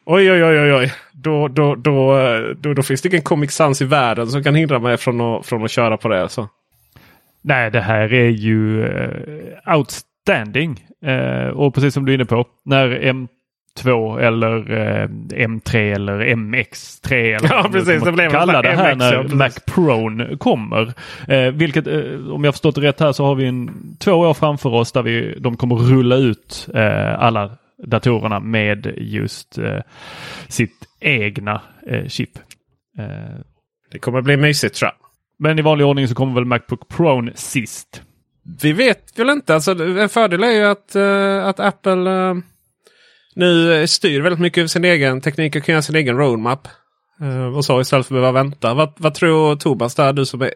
Oj, 0.05 0.31
oj, 0.31 0.43
oj, 0.43 0.59
oj, 0.59 0.73
oj. 0.73 0.91
Då, 1.11 1.47
då, 1.47 1.75
då, 1.75 2.19
eh, 2.19 2.41
då, 2.57 2.73
då 2.73 2.83
finns 2.83 3.01
det 3.01 3.09
ingen 3.09 3.21
Comic 3.21 3.51
Sans 3.51 3.81
i 3.81 3.85
världen 3.85 4.27
som 4.27 4.43
kan 4.43 4.55
hindra 4.55 4.79
mig 4.79 4.97
från 4.97 5.21
att, 5.21 5.45
från 5.45 5.63
att 5.63 5.71
köra 5.71 5.97
på 5.97 6.07
det. 6.07 6.29
Så. 6.29 6.49
Nej, 7.41 7.71
det 7.71 7.81
här 7.81 8.13
är 8.13 8.29
ju 8.29 8.85
eh, 8.85 9.75
outstanding. 9.75 10.85
Eh, 11.05 11.47
och 11.47 11.75
precis 11.75 11.93
som 11.93 12.05
du 12.05 12.11
är 12.11 12.15
inne 12.15 12.25
på, 12.25 12.45
när 12.65 12.87
M2 12.87 14.19
eller 14.19 14.71
eh, 14.71 15.07
M3 15.47 15.95
eller 15.95 16.19
MX3 16.19 17.13
eller 17.13 17.49
Ja, 17.49 17.69
precis. 17.71 18.03
Det 18.03 18.11
blev 18.11 18.31
kalla 18.31 18.61
det 18.61 18.75
här 18.75 18.95
MX, 18.95 19.05
ja, 19.05 19.11
när 19.11 19.21
precis. 19.21 19.37
Mac 19.37 19.73
Pro 19.73 20.37
kommer. 20.37 20.93
Vilket, 21.51 21.87
om 22.31 22.43
jag 22.43 22.53
förstått 22.53 22.75
det 22.75 22.81
rätt 22.81 22.99
här 22.99 23.11
så 23.11 23.25
har 23.25 23.35
vi 23.35 23.45
en, 23.45 23.71
två 23.99 24.13
år 24.13 24.33
framför 24.33 24.73
oss 24.73 24.91
där 24.91 25.01
vi, 25.01 25.35
de 25.39 25.57
kommer 25.57 25.75
rulla 25.75 26.15
ut 26.15 26.67
alla 27.17 27.49
datorerna 27.87 28.39
med 28.39 28.93
just 28.97 29.57
eh, 29.57 29.79
sitt 30.47 30.85
egna 30.99 31.61
eh, 31.87 32.07
chip. 32.07 32.29
Eh, 32.99 33.39
Det 33.91 33.99
kommer 33.99 34.21
bli 34.21 34.37
mysigt 34.37 34.75
tror 34.75 34.87
jag. 34.87 34.95
men 35.39 35.59
i 35.59 35.61
vanlig 35.61 35.87
ordning 35.87 36.07
så 36.07 36.15
kommer 36.15 36.33
väl 36.33 36.45
Macbook 36.45 36.87
Pro 36.89 37.29
sist. 37.35 38.01
Vi 38.61 38.73
vet 38.73 39.19
väl 39.19 39.29
inte. 39.29 39.53
Alltså, 39.55 39.71
en 39.83 40.09
fördel 40.09 40.43
är 40.43 40.51
ju 40.51 40.63
att, 40.63 40.95
eh, 40.95 41.45
att 41.45 41.59
Apple 41.59 42.11
eh, 42.11 42.35
nu 43.35 43.87
styr 43.87 44.21
väldigt 44.21 44.39
mycket 44.39 44.57
över 44.57 44.67
sin 44.67 44.85
egen 44.85 45.21
teknik 45.21 45.55
och 45.55 45.63
kan 45.63 45.73
göra 45.73 45.81
sin 45.81 45.95
egen 45.95 46.17
roadmap. 46.17 46.67
Eh, 47.21 47.55
och 47.55 47.65
så 47.65 47.81
istället 47.81 48.07
för 48.07 48.15
att 48.15 48.21
behöva 48.21 48.43
vänta. 48.43 48.73
Vad, 48.73 48.93
vad 48.97 49.13
tror 49.13 49.55
Tobias 49.55 49.95
där? 49.95 50.13
Du 50.13 50.25
som 50.25 50.41
är 50.41 50.53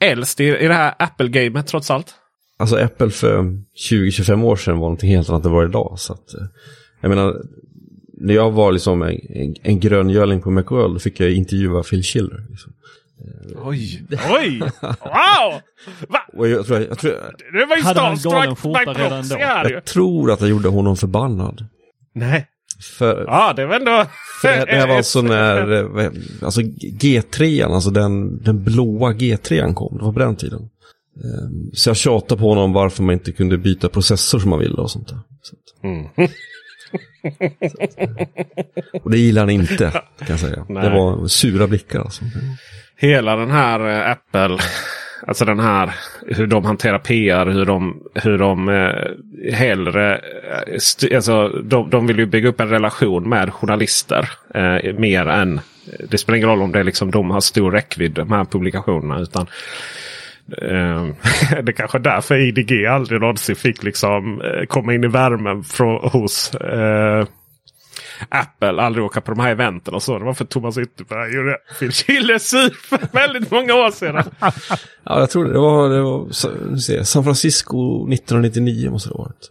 äldst 0.00 0.40
i, 0.40 0.44
i 0.44 0.68
det 0.68 0.74
här 0.74 0.94
Apple-gamet 0.98 1.66
trots 1.66 1.90
allt. 1.90 2.14
Alltså 2.58 2.76
Apple 2.76 3.10
för 3.10 3.42
20-25 3.90 4.44
år 4.44 4.56
sedan 4.56 4.74
var 4.74 4.80
någonting 4.80 5.10
helt 5.10 5.28
annat 5.28 5.44
än 5.44 5.52
vad 5.52 5.62
det 5.62 5.66
är 5.66 5.68
idag. 5.68 5.94
Så 5.98 6.12
att, 6.12 6.34
eh, 6.34 6.46
jag 7.00 7.08
menar, 7.08 7.42
när 8.18 8.34
jag 8.34 8.50
var 8.50 8.72
liksom 8.72 9.02
en, 9.02 9.20
en, 9.28 9.54
en 9.62 9.80
gröngöling 9.80 10.40
på 10.40 10.50
Macworld 10.50 10.94
då 10.94 10.98
fick 10.98 11.20
jag 11.20 11.32
intervjua 11.32 11.82
Phil 11.82 12.02
Schiller. 12.02 12.44
Liksom. 12.50 12.72
Oj! 13.64 14.02
Oj! 14.30 14.58
Wow! 14.80 15.60
Va? 16.08 16.20
Och 16.32 16.48
jag, 16.48 16.66
tror, 16.66 16.80
jag, 16.80 16.98
tror, 16.98 17.12
Det 17.52 17.66
var 17.66 17.76
ju 17.76 17.82
starstruck 17.82 18.62
by 18.62 19.72
jag 19.72 19.84
tror 19.84 20.30
att 20.30 20.40
jag 20.40 20.50
gjorde 20.50 20.68
honom 20.68 20.96
förbannad. 20.96 21.66
Nej. 22.14 22.46
För, 22.98 23.24
Ja, 23.26 23.52
det 23.56 23.66
var 23.66 23.76
ändå... 23.76 24.06
för 24.42 24.66
det, 24.66 24.86
var 24.86 24.96
alltså 24.96 25.22
när 25.22 25.72
eh, 26.00 26.10
alltså 26.42 26.60
G3, 27.00 27.64
alltså 27.64 27.90
den, 27.90 28.42
den 28.42 28.64
blåa 28.64 29.12
G3 29.12 29.74
kom. 29.74 29.98
Det 29.98 30.04
var 30.04 30.12
på 30.12 30.18
den 30.18 30.36
tiden. 30.36 30.68
Ehm, 31.24 31.70
Så 31.72 31.90
jag 31.90 31.96
tjatade 31.96 32.40
på 32.40 32.48
honom 32.48 32.72
varför 32.72 33.02
man 33.02 33.12
inte 33.12 33.32
kunde 33.32 33.58
byta 33.58 33.88
processor 33.88 34.38
som 34.38 34.50
man 34.50 34.58
ville 34.58 34.74
och 34.76 34.90
sånt 34.90 35.08
där. 35.08 35.18
Mm. 35.88 36.06
och 39.02 39.10
det 39.10 39.18
gillar 39.18 39.42
han 39.42 39.50
inte, 39.50 39.90
kan 40.18 40.26
jag 40.28 40.40
säga. 40.40 40.66
Nej. 40.68 40.82
Det 40.82 40.90
var 40.90 41.26
sura 41.26 41.66
blickar 41.66 42.00
alltså. 42.00 42.24
Hela 42.96 43.36
den 43.36 43.50
här 43.50 43.80
eh, 43.88 44.10
Apple 44.10 44.58
Alltså 45.26 45.44
den 45.44 45.60
här 45.60 45.94
hur 46.26 46.46
de 46.46 46.64
hanterar 46.64 46.98
PR. 46.98 47.46
Hur 47.46 47.64
de, 47.64 48.02
hur 48.14 48.38
de 48.38 48.68
eh, 48.68 49.54
hellre... 49.54 50.14
eh, 50.16 51.16
Alltså, 51.16 51.48
de, 51.48 51.90
de 51.90 52.06
vill 52.06 52.18
ju 52.18 52.26
bygga 52.26 52.48
upp 52.48 52.60
en 52.60 52.68
relation 52.68 53.28
med 53.28 53.52
journalister. 53.52 54.28
Eh, 54.54 54.94
mer 54.98 55.26
än... 55.26 55.60
Det 56.10 56.18
spelar 56.18 56.36
ingen 56.36 56.48
roll 56.48 56.62
om 56.62 56.72
det 56.72 56.82
liksom 56.82 57.10
de 57.10 57.30
har 57.30 57.40
stor 57.40 57.70
räckvidd 57.70 58.12
de 58.12 58.32
här 58.32 58.44
publikationerna. 58.44 59.20
Utan 59.20 59.46
det 61.62 61.68
är 61.68 61.72
kanske 61.72 61.98
är 61.98 62.02
därför 62.02 62.34
IDG 62.34 62.86
aldrig 62.86 63.20
någonsin 63.20 63.56
fick 63.56 63.82
liksom 63.82 64.40
eh, 64.40 64.66
komma 64.66 64.94
in 64.94 65.04
i 65.04 65.08
värmen 65.08 65.64
från, 65.64 66.10
hos 66.10 66.54
eh, 66.54 67.26
Apple. 68.28 68.82
Aldrig 68.82 69.04
åka 69.04 69.20
på 69.20 69.30
de 69.30 69.40
här 69.40 69.50
eventen 69.50 69.94
och 69.94 70.02
så. 70.02 70.18
Det 70.18 70.24
var 70.24 70.34
för 70.34 70.44
Thomas 70.44 70.78
Ytterberg 70.78 71.36
gjorde 71.36 71.56
Phil 71.78 71.92
Schiller 71.92 72.38
för 72.38 73.12
väldigt 73.12 73.50
många 73.50 73.74
år 73.74 73.90
sedan. 73.90 74.24
Ja, 74.40 75.20
jag 75.20 75.30
tror 75.30 75.44
det. 75.44 75.52
Det 75.52 75.58
var, 75.58 75.88
det 75.88 76.02
var 76.02 76.28
jag, 76.96 77.06
San 77.06 77.24
Francisco 77.24 78.08
1999 78.12 78.90
måste 78.90 79.08
det 79.08 79.14
ha 79.14 79.24
varit. 79.24 79.50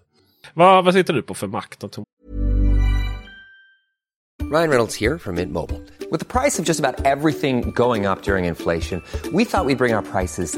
vad, 0.54 0.86
vad 0.86 0.94
sitter 0.94 1.14
du 1.14 1.22
på 1.22 1.34
för 1.34 1.48
makt 1.48 1.80
då, 1.80 1.88
Thomas? 1.88 2.06
Ryan 4.52 4.70
Reynolds 4.70 4.96
here 4.96 5.18
from 5.18 5.36
Mint 5.36 5.52
Mobile. 5.52 5.82
With 6.12 6.20
the 6.20 6.26
price 6.26 6.60
of 6.60 6.66
just 6.66 6.80
about 6.80 7.04
everything 7.04 7.72
going 7.72 8.06
up 8.06 8.22
during 8.22 8.46
inflation, 8.46 9.02
we 9.34 9.44
thought 9.44 9.66
we'd 9.66 9.78
bring 9.78 9.96
our 9.96 10.04
prices 10.04 10.58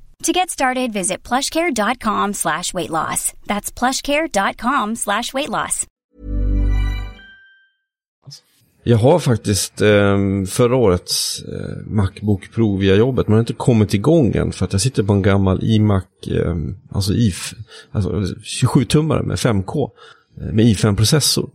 To 0.23 0.31
get 0.31 0.49
started, 0.49 0.93
visit 0.93 1.27
plushcare.com 1.27 2.33
slash 2.33 2.73
weight 2.73 2.89
loss. 2.89 3.33
That's 3.47 3.71
plushcare.com 3.71 4.95
slash 4.95 5.33
weight 5.33 5.49
loss. 5.49 5.87
Jag 8.83 8.97
har 8.97 9.19
faktiskt 9.19 9.81
eh, 9.81 10.17
förra 10.47 10.75
årets 10.75 11.43
eh, 11.43 11.85
Macbook 11.85 12.51
Pro 12.51 12.77
via 12.77 12.95
jobbet, 12.95 13.27
men 13.27 13.33
har 13.33 13.39
inte 13.39 13.53
kommit 13.53 13.93
igång 13.93 14.35
än 14.35 14.51
för 14.51 14.65
att 14.65 14.71
jag 14.71 14.81
sitter 14.81 15.03
på 15.03 15.13
en 15.13 15.21
gammal 15.21 15.63
iMac, 15.63 16.03
ehm, 16.27 16.77
alltså 16.91 17.13
alltså 17.13 17.13
eh, 17.13 17.19
eh, 17.19 17.31
alltså, 17.91 18.09
i, 18.09 18.19
alltså 18.19 18.35
27-tummare 18.35 19.23
med 19.23 19.37
5K, 19.37 19.89
med 20.35 20.65
i5-processor. 20.65 21.49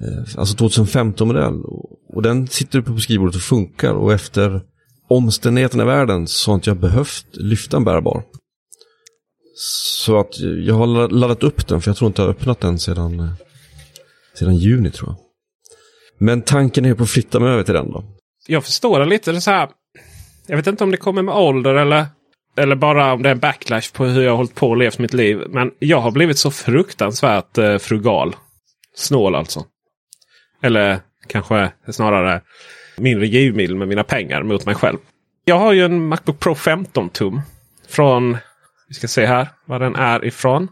Eh, 0.00 0.40
alltså 0.40 0.56
2015-modell. 0.56 1.60
Och, 1.64 2.16
och 2.16 2.22
den 2.22 2.48
sitter 2.48 2.78
uppe 2.78 2.90
på 2.90 2.98
skrivbordet 2.98 3.36
och 3.36 3.42
funkar 3.42 3.92
och 3.92 4.12
efter 4.12 4.62
omständigheterna 5.08 5.82
i 5.82 5.86
världen 5.86 6.26
så 6.26 6.50
har 6.50 6.54
inte 6.54 6.70
jag 6.70 6.76
behövt 6.76 7.26
lyfta 7.32 7.76
en 7.76 7.84
bärbar. 7.84 8.22
Så 9.60 10.20
att 10.20 10.38
jag 10.38 10.74
har 10.74 11.08
laddat 11.08 11.42
upp 11.42 11.68
den, 11.68 11.80
för 11.80 11.90
jag 11.90 11.96
tror 11.96 12.08
inte 12.08 12.22
jag 12.22 12.26
har 12.26 12.34
öppnat 12.34 12.60
den 12.60 12.78
sedan, 12.78 13.20
eh, 13.20 13.30
sedan 14.34 14.56
juni 14.56 14.90
tror 14.90 15.08
jag. 15.10 15.16
Men 16.18 16.42
tanken 16.42 16.84
är 16.84 16.94
på 16.94 17.02
att 17.02 17.10
flytta 17.10 17.40
mig 17.40 17.52
över 17.52 17.62
till 17.62 17.74
den 17.74 17.90
då. 17.90 18.04
Jag 18.46 18.64
förstår 18.64 19.00
det 19.00 19.06
lite. 19.06 19.32
Det 19.32 19.40
så 19.40 19.50
här, 19.50 19.68
jag 20.46 20.56
vet 20.56 20.66
inte 20.66 20.84
om 20.84 20.90
det 20.90 20.96
kommer 20.96 21.22
med 21.22 21.34
ålder 21.34 21.74
eller, 21.74 22.06
eller 22.56 22.76
bara 22.76 23.12
om 23.12 23.22
det 23.22 23.28
är 23.28 23.32
en 23.32 23.38
backlash 23.38 23.92
på 23.92 24.04
hur 24.04 24.22
jag 24.22 24.30
har 24.30 24.36
hållit 24.36 24.54
på 24.54 24.68
och 24.68 24.76
levt 24.76 24.98
mitt 24.98 25.14
liv. 25.14 25.38
Men 25.48 25.70
jag 25.78 26.00
har 26.00 26.10
blivit 26.10 26.38
så 26.38 26.50
fruktansvärt 26.50 27.58
eh, 27.58 27.78
frugal. 27.78 28.36
Snål 28.94 29.34
alltså. 29.34 29.64
Eller 30.62 31.00
kanske 31.26 31.72
snarare 31.90 32.42
mindre 33.00 33.26
givmild 33.26 33.76
med 33.76 33.88
mina 33.88 34.04
pengar 34.04 34.42
mot 34.42 34.66
mig 34.66 34.74
själv. 34.74 34.98
Jag 35.44 35.58
har 35.58 35.72
ju 35.72 35.84
en 35.84 36.06
Macbook 36.06 36.40
Pro 36.40 36.54
15 36.54 37.08
tum. 37.08 37.40
Från, 37.88 38.36
vi 38.88 38.94
ska 38.94 39.08
se 39.08 39.26
här 39.26 39.48
vad 39.64 39.80
den 39.80 39.96
är 39.96 40.24
ifrån. 40.24 40.68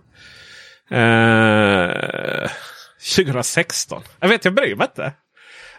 Eh, 0.90 2.50
2016. 3.16 4.02
Jag 4.20 4.28
vet, 4.28 4.44
jag 4.44 4.54
bryr 4.54 4.76
mig 4.76 4.86
inte. 4.86 5.12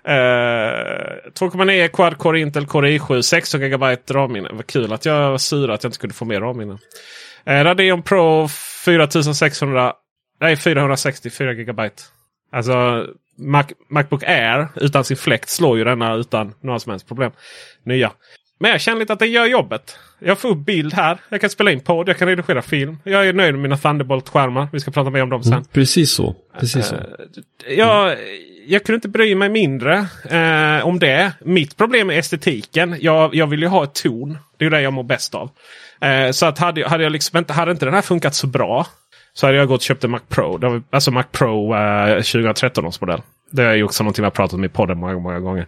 Eh, 0.04 0.14
uh, 0.14 1.50
2,9 1.50 1.88
quad 1.88 2.18
core 2.18 2.40
Intel 2.40 2.66
Core 2.66 2.90
i7 2.90 3.22
16 3.22 3.62
GB 3.62 3.98
RAM-minne. 4.10 4.50
Vad 4.52 4.68
kul 4.68 4.94
att 4.94 5.06
jag 5.06 5.32
var 5.32 5.38
sur 5.38 5.70
att 5.70 5.84
jag 5.84 5.90
inte 5.90 6.00
kunde 6.00 6.16
få 6.16 6.26
mer 6.26 6.42
RAM-minne. 6.42 6.74
Uh, 6.74 6.80
eh, 7.54 7.64
Radeon 7.64 8.02
Pro 8.02 8.48
4600. 8.48 9.94
Nej 10.42 10.56
464 10.56 11.54
GB. 11.54 11.90
Alltså 12.52 13.06
Mac, 13.38 13.66
Macbook 13.90 14.24
Air 14.24 14.68
utan 14.76 15.04
sin 15.04 15.18
fläkt 15.18 15.50
slår 15.50 15.78
ju 15.78 15.84
denna 15.84 16.16
utan 16.16 16.54
några 16.62 16.80
som 16.80 16.90
helst 16.90 17.08
problem. 17.08 17.32
Nya. 17.84 18.12
Men 18.60 18.72
jag 18.72 18.82
känner 18.82 19.00
lite 19.00 19.14
att 19.14 19.20
den 19.20 19.32
gör 19.32 19.46
jobbet. 19.46 19.98
Jag 20.20 20.40
får 20.40 20.50
upp 20.50 20.66
bild 20.66 20.94
här. 20.94 21.18
Jag 21.30 21.42
kan 21.42 21.50
spela 21.50 21.72
in 21.72 21.80
podd. 21.80 22.10
Jag 22.10 22.18
kan 22.18 22.28
redigera 22.28 22.62
film. 22.62 22.98
Jag 23.04 23.28
är 23.28 23.34
nöjd 23.34 23.54
med 23.54 23.62
mina 23.62 23.78
Thunderbolt-skärmar. 23.78 24.68
Vi 24.72 24.80
ska 24.80 24.92
prata 24.92 25.10
mer 25.10 25.24
om 25.24 25.30
dem 25.30 25.44
sen. 25.44 25.54
Mm, 25.54 25.66
precis 25.72 26.12
så. 26.12 26.36
Precis 26.60 26.86
så. 26.86 26.96
Eh, 26.96 27.02
jag, 27.78 28.18
jag 28.68 28.84
kunde 28.84 28.96
inte 28.96 29.10
bry 29.10 29.36
mig 29.36 29.50
mindre 29.50 30.08
eh, 30.30 30.88
om 30.88 31.00
det. 31.00 31.32
Mitt 31.40 31.78
problem 31.78 32.10
är 32.10 32.20
estetiken. 32.20 32.98
Jag, 33.02 33.36
jag 33.36 33.48
vill 33.48 33.62
ju 33.62 33.68
ha 33.68 33.84
ett 33.84 33.96
ton. 33.96 34.38
Det 34.58 34.66
är 34.66 34.70
det 34.70 34.82
jag 34.82 34.94
mår 34.94 35.04
bäst 35.04 35.36
av. 35.36 35.50
Eh, 36.02 36.32
så 36.32 36.46
att 36.46 36.60
hade, 36.60 36.88
hade, 36.88 37.04
jag 37.04 37.12
liksom 37.12 37.38
inte, 37.38 37.54
hade 37.54 37.72
inte 37.72 37.86
den 37.86 37.94
här 37.94 38.02
funkat 38.02 38.36
så 38.36 38.48
bra 38.48 38.88
så 39.38 39.46
hade 39.46 39.58
jag 39.58 39.68
gått 39.68 39.80
och 39.80 39.84
köpt 39.84 40.04
en 40.04 40.12
Mac 40.12 40.20
Pro. 40.30 40.60
Alltså 40.90 41.12
Mac 41.12 41.24
Pro 41.32 41.76
eh, 41.76 42.16
2013 42.16 42.86
års 42.86 43.02
modell. 43.02 43.22
Det 43.52 43.64
är 43.64 43.76
ju 43.76 43.84
också 43.84 44.04
någonting 44.04 44.24
vi 44.24 44.26
har 44.26 44.32
pratat 44.32 44.54
om 44.54 44.64
i 44.64 44.70
podden 44.70 44.98
många, 44.98 45.20
många 45.20 45.40
gånger. 45.40 45.68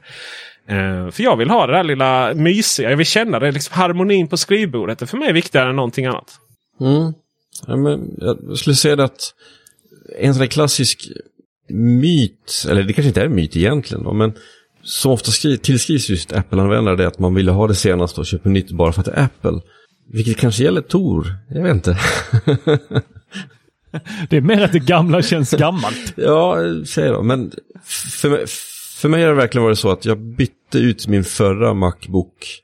Eh, 0.68 1.12
för 1.12 1.24
jag 1.24 1.38
vill 1.38 1.50
ha 1.50 1.68
det 1.68 1.74
där 1.74 1.84
lilla 1.84 2.34
mysiga. 2.34 2.90
Jag 2.90 2.98
vill 2.98 3.06
känna 3.06 3.40
det. 3.40 3.52
Liksom 3.52 3.74
harmonin 3.80 4.28
på 4.28 4.38
skrivbordet. 4.38 5.00
Det 5.00 5.06
är 5.06 5.08
för 5.08 5.18
mig 5.18 5.34
viktigare 5.34 5.70
än 5.70 5.76
någonting 5.76 6.06
annat. 6.06 6.32
Mm. 6.82 7.14
Ja, 7.68 7.76
men 7.76 8.16
jag 8.18 8.58
skulle 8.58 8.76
säga 8.76 9.04
att 9.04 9.34
en 10.20 10.34
sån 10.34 10.42
där 10.42 10.48
klassisk 10.48 11.08
myt, 11.70 12.66
eller 12.70 12.84
det 12.84 12.94
kanske 12.94 13.08
inte 13.08 13.22
är 13.22 13.26
en 13.26 13.36
myt 13.36 13.56
egentligen 13.56 14.04
då, 14.04 14.14
men 14.14 14.34
som 14.84 15.12
ofta 15.12 15.32
tillskrivs 15.62 16.10
just 16.10 16.34
Apple-användare 16.34 16.96
det 16.96 17.04
är 17.04 17.08
att 17.08 17.20
man 17.20 17.36
ville 17.36 17.52
ha 17.52 17.68
det 17.68 17.76
senaste 17.76 18.20
och 18.20 18.26
köpa 18.26 18.50
nytt 18.50 18.72
bara 18.72 18.92
för 18.92 19.00
att 19.02 19.06
det 19.06 19.12
är 19.12 19.24
Apple. 19.24 19.62
Vilket 20.14 20.38
kanske 20.38 20.64
gäller 20.64 20.82
Tor, 20.82 21.28
jag 21.50 21.64
vet 21.64 21.74
inte. 21.74 21.98
Det 24.30 24.38
är 24.38 24.42
mer 24.42 24.62
att 24.62 24.72
det 24.72 24.80
gamla 24.80 25.22
känns 25.22 25.52
gammalt. 25.52 26.14
ja, 26.16 26.58
säg 26.86 27.10
då, 27.10 27.24
men 27.24 27.52
för 28.22 28.30
mig, 28.30 28.46
för 28.96 29.10
mig 29.10 29.22
har 29.22 29.30
det 29.30 29.36
verkligen 29.36 29.64
varit 29.64 29.80
så 29.80 29.92
att 29.92 30.06
jag 30.06 30.18
bytte 30.18 30.78
ut 30.78 31.08
min 31.08 31.24
förra 31.24 31.74
Macbook 31.74 32.62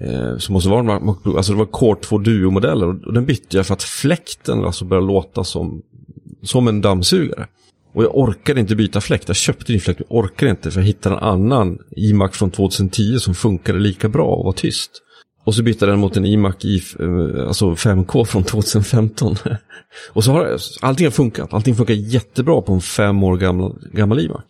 eh, 0.00 0.38
som 0.38 0.52
måste 0.52 0.68
vara 0.68 0.80
en 0.80 0.86
Macbook, 0.86 1.36
alltså 1.36 1.52
det 1.52 1.58
var 1.58 1.66
Core 1.66 2.00
2 2.00 2.18
Duo-modeller 2.18 3.06
och 3.06 3.12
den 3.12 3.26
bytte 3.26 3.56
jag 3.56 3.66
för 3.66 3.74
att 3.74 3.82
fläkten 3.82 4.64
alltså 4.64 4.84
började 4.84 5.06
låta 5.06 5.44
som, 5.44 5.82
som 6.42 6.68
en 6.68 6.80
dammsugare. 6.80 7.46
Och 7.94 8.04
jag 8.04 8.16
orkade 8.16 8.60
inte 8.60 8.76
byta 8.76 9.00
fläkt, 9.00 9.28
jag 9.28 9.36
köpte 9.36 9.72
din 9.72 9.80
fläkt, 9.80 10.00
men 10.00 10.06
orkade 10.18 10.50
inte 10.50 10.70
för 10.70 10.80
jag 10.80 10.86
hittade 10.86 11.16
en 11.16 11.22
annan 11.22 11.78
iMac 11.96 12.36
från 12.36 12.50
2010 12.50 13.18
som 13.18 13.34
funkade 13.34 13.78
lika 13.78 14.08
bra 14.08 14.26
och 14.26 14.44
var 14.44 14.52
tyst. 14.52 15.02
Och 15.46 15.54
så 15.54 15.62
bytte 15.62 15.86
den 15.86 15.98
mot 15.98 16.16
en 16.16 16.26
iMac 16.26 16.64
i, 16.64 16.82
eh, 17.00 17.46
alltså 17.48 17.74
5K 17.74 18.24
från 18.24 18.44
2015. 18.44 19.36
och 20.12 20.24
så 20.24 20.32
har 20.32 20.56
allting 20.80 21.06
har 21.06 21.10
funkat, 21.10 21.54
allting 21.54 21.74
funkar 21.74 21.94
jättebra 21.94 22.62
på 22.62 22.72
en 22.72 22.80
fem 22.80 23.22
år 23.22 23.36
gammal, 23.36 23.78
gammal 23.92 24.20
iMac. 24.20 24.44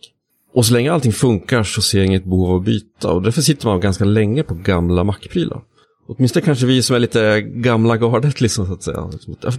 Och 0.53 0.65
så 0.65 0.73
länge 0.73 0.91
allting 0.91 1.13
funkar 1.13 1.63
så 1.63 1.81
ser 1.81 1.97
jag 1.97 2.07
inget 2.07 2.23
behov 2.23 2.49
av 2.49 2.55
att 2.55 2.65
byta. 2.65 3.11
Och 3.11 3.21
därför 3.21 3.41
sitter 3.41 3.67
man 3.67 3.79
ganska 3.79 4.05
länge 4.05 4.43
på 4.43 4.53
gamla 4.53 5.03
Mac-prylar. 5.03 5.61
Åtminstone 6.07 6.45
kanske 6.45 6.65
vi 6.65 6.81
som 6.81 6.95
är 6.95 6.99
lite 6.99 7.41
gamla 7.41 7.97
gardet 7.97 8.41
liksom 8.41 8.65
så 8.65 8.73
att 8.73 8.83
säga. 8.83 9.09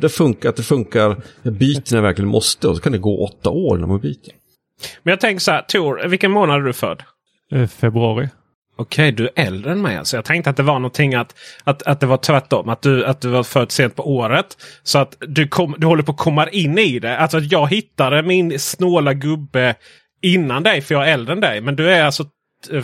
Det 0.00 0.08
funkar, 0.08 0.52
det 0.56 0.62
funkar, 0.62 1.22
jag 1.42 1.52
byter 1.52 1.92
när 1.92 1.98
jag 1.98 2.02
verkligen 2.02 2.30
måste 2.30 2.68
och 2.68 2.76
så 2.76 2.82
kan 2.82 2.92
det 2.92 2.98
gå 2.98 3.24
åtta 3.24 3.50
år 3.50 3.78
när 3.78 3.86
man 3.86 4.00
byter. 4.00 4.32
Men 5.02 5.12
jag 5.12 5.20
tänker 5.20 5.40
så 5.40 5.50
här, 5.50 5.62
Tor, 5.62 6.08
vilken 6.08 6.30
månad 6.30 6.60
är 6.60 6.64
du 6.64 6.72
född? 6.72 7.02
Eh, 7.52 7.66
Februari. 7.66 8.28
Okej, 8.80 9.12
du 9.12 9.24
är 9.24 9.46
äldre 9.46 9.72
än 9.72 9.82
mig. 9.82 9.96
Alltså. 9.96 10.16
Jag 10.16 10.24
tänkte 10.24 10.50
att 10.50 10.56
det 10.56 10.62
var 10.62 10.74
någonting 10.74 11.14
att, 11.14 11.34
att, 11.64 11.82
att 11.82 12.00
det 12.00 12.06
var 12.06 12.16
tvärtom. 12.16 12.68
Att 12.68 12.82
du, 12.82 13.04
att 13.04 13.20
du 13.20 13.28
var 13.28 13.42
född 13.42 13.72
sent 13.72 13.96
på 13.96 14.16
året. 14.16 14.56
Så 14.82 14.98
att 14.98 15.16
du, 15.20 15.48
kom, 15.48 15.74
du 15.78 15.86
håller 15.86 16.02
på 16.02 16.12
att 16.12 16.18
komma 16.18 16.48
in 16.48 16.78
i 16.78 16.98
det. 16.98 17.18
Alltså 17.18 17.36
att 17.36 17.52
jag 17.52 17.68
hittade 17.68 18.22
min 18.22 18.58
snåla 18.58 19.14
gubbe 19.14 19.74
innan 20.22 20.62
dig 20.62 20.80
för 20.80 20.94
jag 20.94 21.08
är 21.08 21.12
äldre 21.12 21.32
än 21.32 21.40
dig. 21.40 21.60
Men 21.60 21.76
du 21.76 21.90
är 21.90 22.04
alltså 22.04 22.24
du 22.70 22.76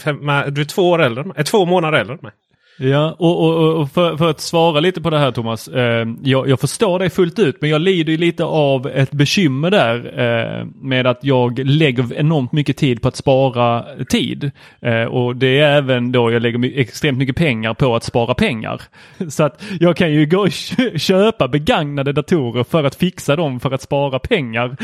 är 0.61 0.64
två, 0.64 0.90
år 0.90 1.02
äldre, 1.02 1.24
äh, 1.37 1.44
två 1.44 1.64
månader 1.64 1.98
äldre 1.98 2.14
än 2.14 2.20
mig. 2.22 2.33
Ja, 2.76 3.16
och, 3.18 3.44
och, 3.44 3.80
och 3.80 3.90
för, 3.90 4.16
för, 4.16 4.30
att 4.30 4.40
svara 4.40 4.80
lite 4.80 5.00
på 5.00 5.10
det 5.10 5.18
här 5.18 5.32
Thomas. 5.32 5.68
Eh, 5.68 6.08
jag, 6.22 6.48
jag, 6.48 6.60
förstår 6.60 6.98
dig 6.98 7.10
fullt 7.10 7.38
ut, 7.38 7.56
men 7.60 7.70
jag 7.70 7.80
lider 7.80 8.12
ju 8.12 8.18
lite 8.18 8.44
av 8.44 8.87
ett 8.87 9.10
bekymmer 9.10 9.70
där 9.70 10.20
eh, 10.20 10.66
med 10.80 11.06
att 11.06 11.18
jag 11.22 11.58
lägger 11.58 12.14
enormt 12.14 12.52
mycket 12.52 12.76
tid 12.76 13.02
på 13.02 13.08
att 13.08 13.16
spara 13.16 13.84
tid. 14.08 14.50
Eh, 14.80 15.04
och 15.04 15.37
det 15.37 15.58
är 15.58 15.76
även 15.76 16.12
då 16.12 16.32
jag 16.32 16.42
lägger 16.42 16.78
extremt 16.78 17.18
mycket 17.18 17.37
pengar 17.37 17.74
på 17.74 17.96
att 17.96 18.02
spara 18.02 18.34
pengar. 18.34 18.82
Så 19.28 19.44
att 19.44 19.62
jag 19.80 19.96
kan 19.96 20.12
ju 20.12 20.26
gå 20.26 20.38
och 20.38 20.52
köpa 21.00 21.48
begagnade 21.48 22.12
datorer 22.12 22.64
för 22.64 22.84
att 22.84 22.94
fixa 22.94 23.37
dem 23.37 23.60
för 23.60 23.70
att 23.70 23.82
spara 23.82 24.18
pengar. 24.18 24.76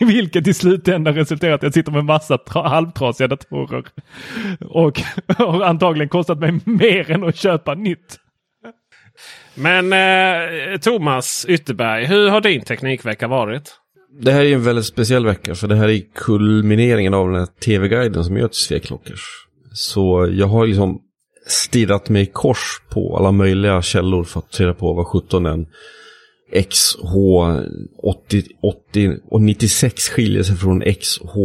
Vilket 0.00 0.46
i 0.46 0.54
slutändan 0.54 1.14
resulterar 1.14 1.50
i 1.50 1.54
att 1.54 1.62
jag 1.62 1.74
sitter 1.74 1.92
med 1.92 2.04
massa 2.04 2.38
halvtrasiga 2.46 3.28
datorer. 3.28 3.84
Och 4.60 5.00
har 5.38 5.62
antagligen 5.62 6.08
kostat 6.08 6.38
mig 6.38 6.60
mer 6.64 7.10
än 7.10 7.25
att 7.28 7.36
köpa 7.36 7.74
nytt. 7.74 8.18
Men 9.54 9.92
eh, 9.92 10.78
Thomas 10.80 11.46
Ytterberg, 11.48 12.06
hur 12.06 12.28
har 12.28 12.40
din 12.40 12.62
teknikvecka 12.62 13.28
varit? 13.28 13.74
Det 14.20 14.32
här 14.32 14.44
är 14.44 14.54
en 14.54 14.62
väldigt 14.62 14.86
speciell 14.86 15.26
vecka 15.26 15.54
för 15.54 15.68
det 15.68 15.76
här 15.76 15.88
är 15.88 16.02
kulmineringen 16.14 17.14
av 17.14 17.28
den 17.28 17.38
här 17.38 17.46
tv-guiden 17.46 18.24
som 18.24 18.36
gör 18.36 18.48
till 18.48 18.60
Sveklockers. 18.60 19.20
Så 19.72 20.32
jag 20.32 20.46
har 20.46 20.66
liksom 20.66 21.00
stirrat 21.46 22.08
mig 22.08 22.22
i 22.22 22.26
kors 22.26 22.82
på 22.90 23.16
alla 23.16 23.32
möjliga 23.32 23.82
källor 23.82 24.24
för 24.24 24.40
att 24.40 24.52
ta 24.52 24.72
på 24.72 24.92
vad 24.92 25.06
17 25.06 25.46
en 25.46 25.66
XH 26.70 27.14
80, 28.02 28.42
80 28.62 29.18
och 29.30 29.42
96 29.42 30.08
skiljer 30.08 30.42
sig 30.42 30.56
från 30.56 30.80
XH 30.80 31.36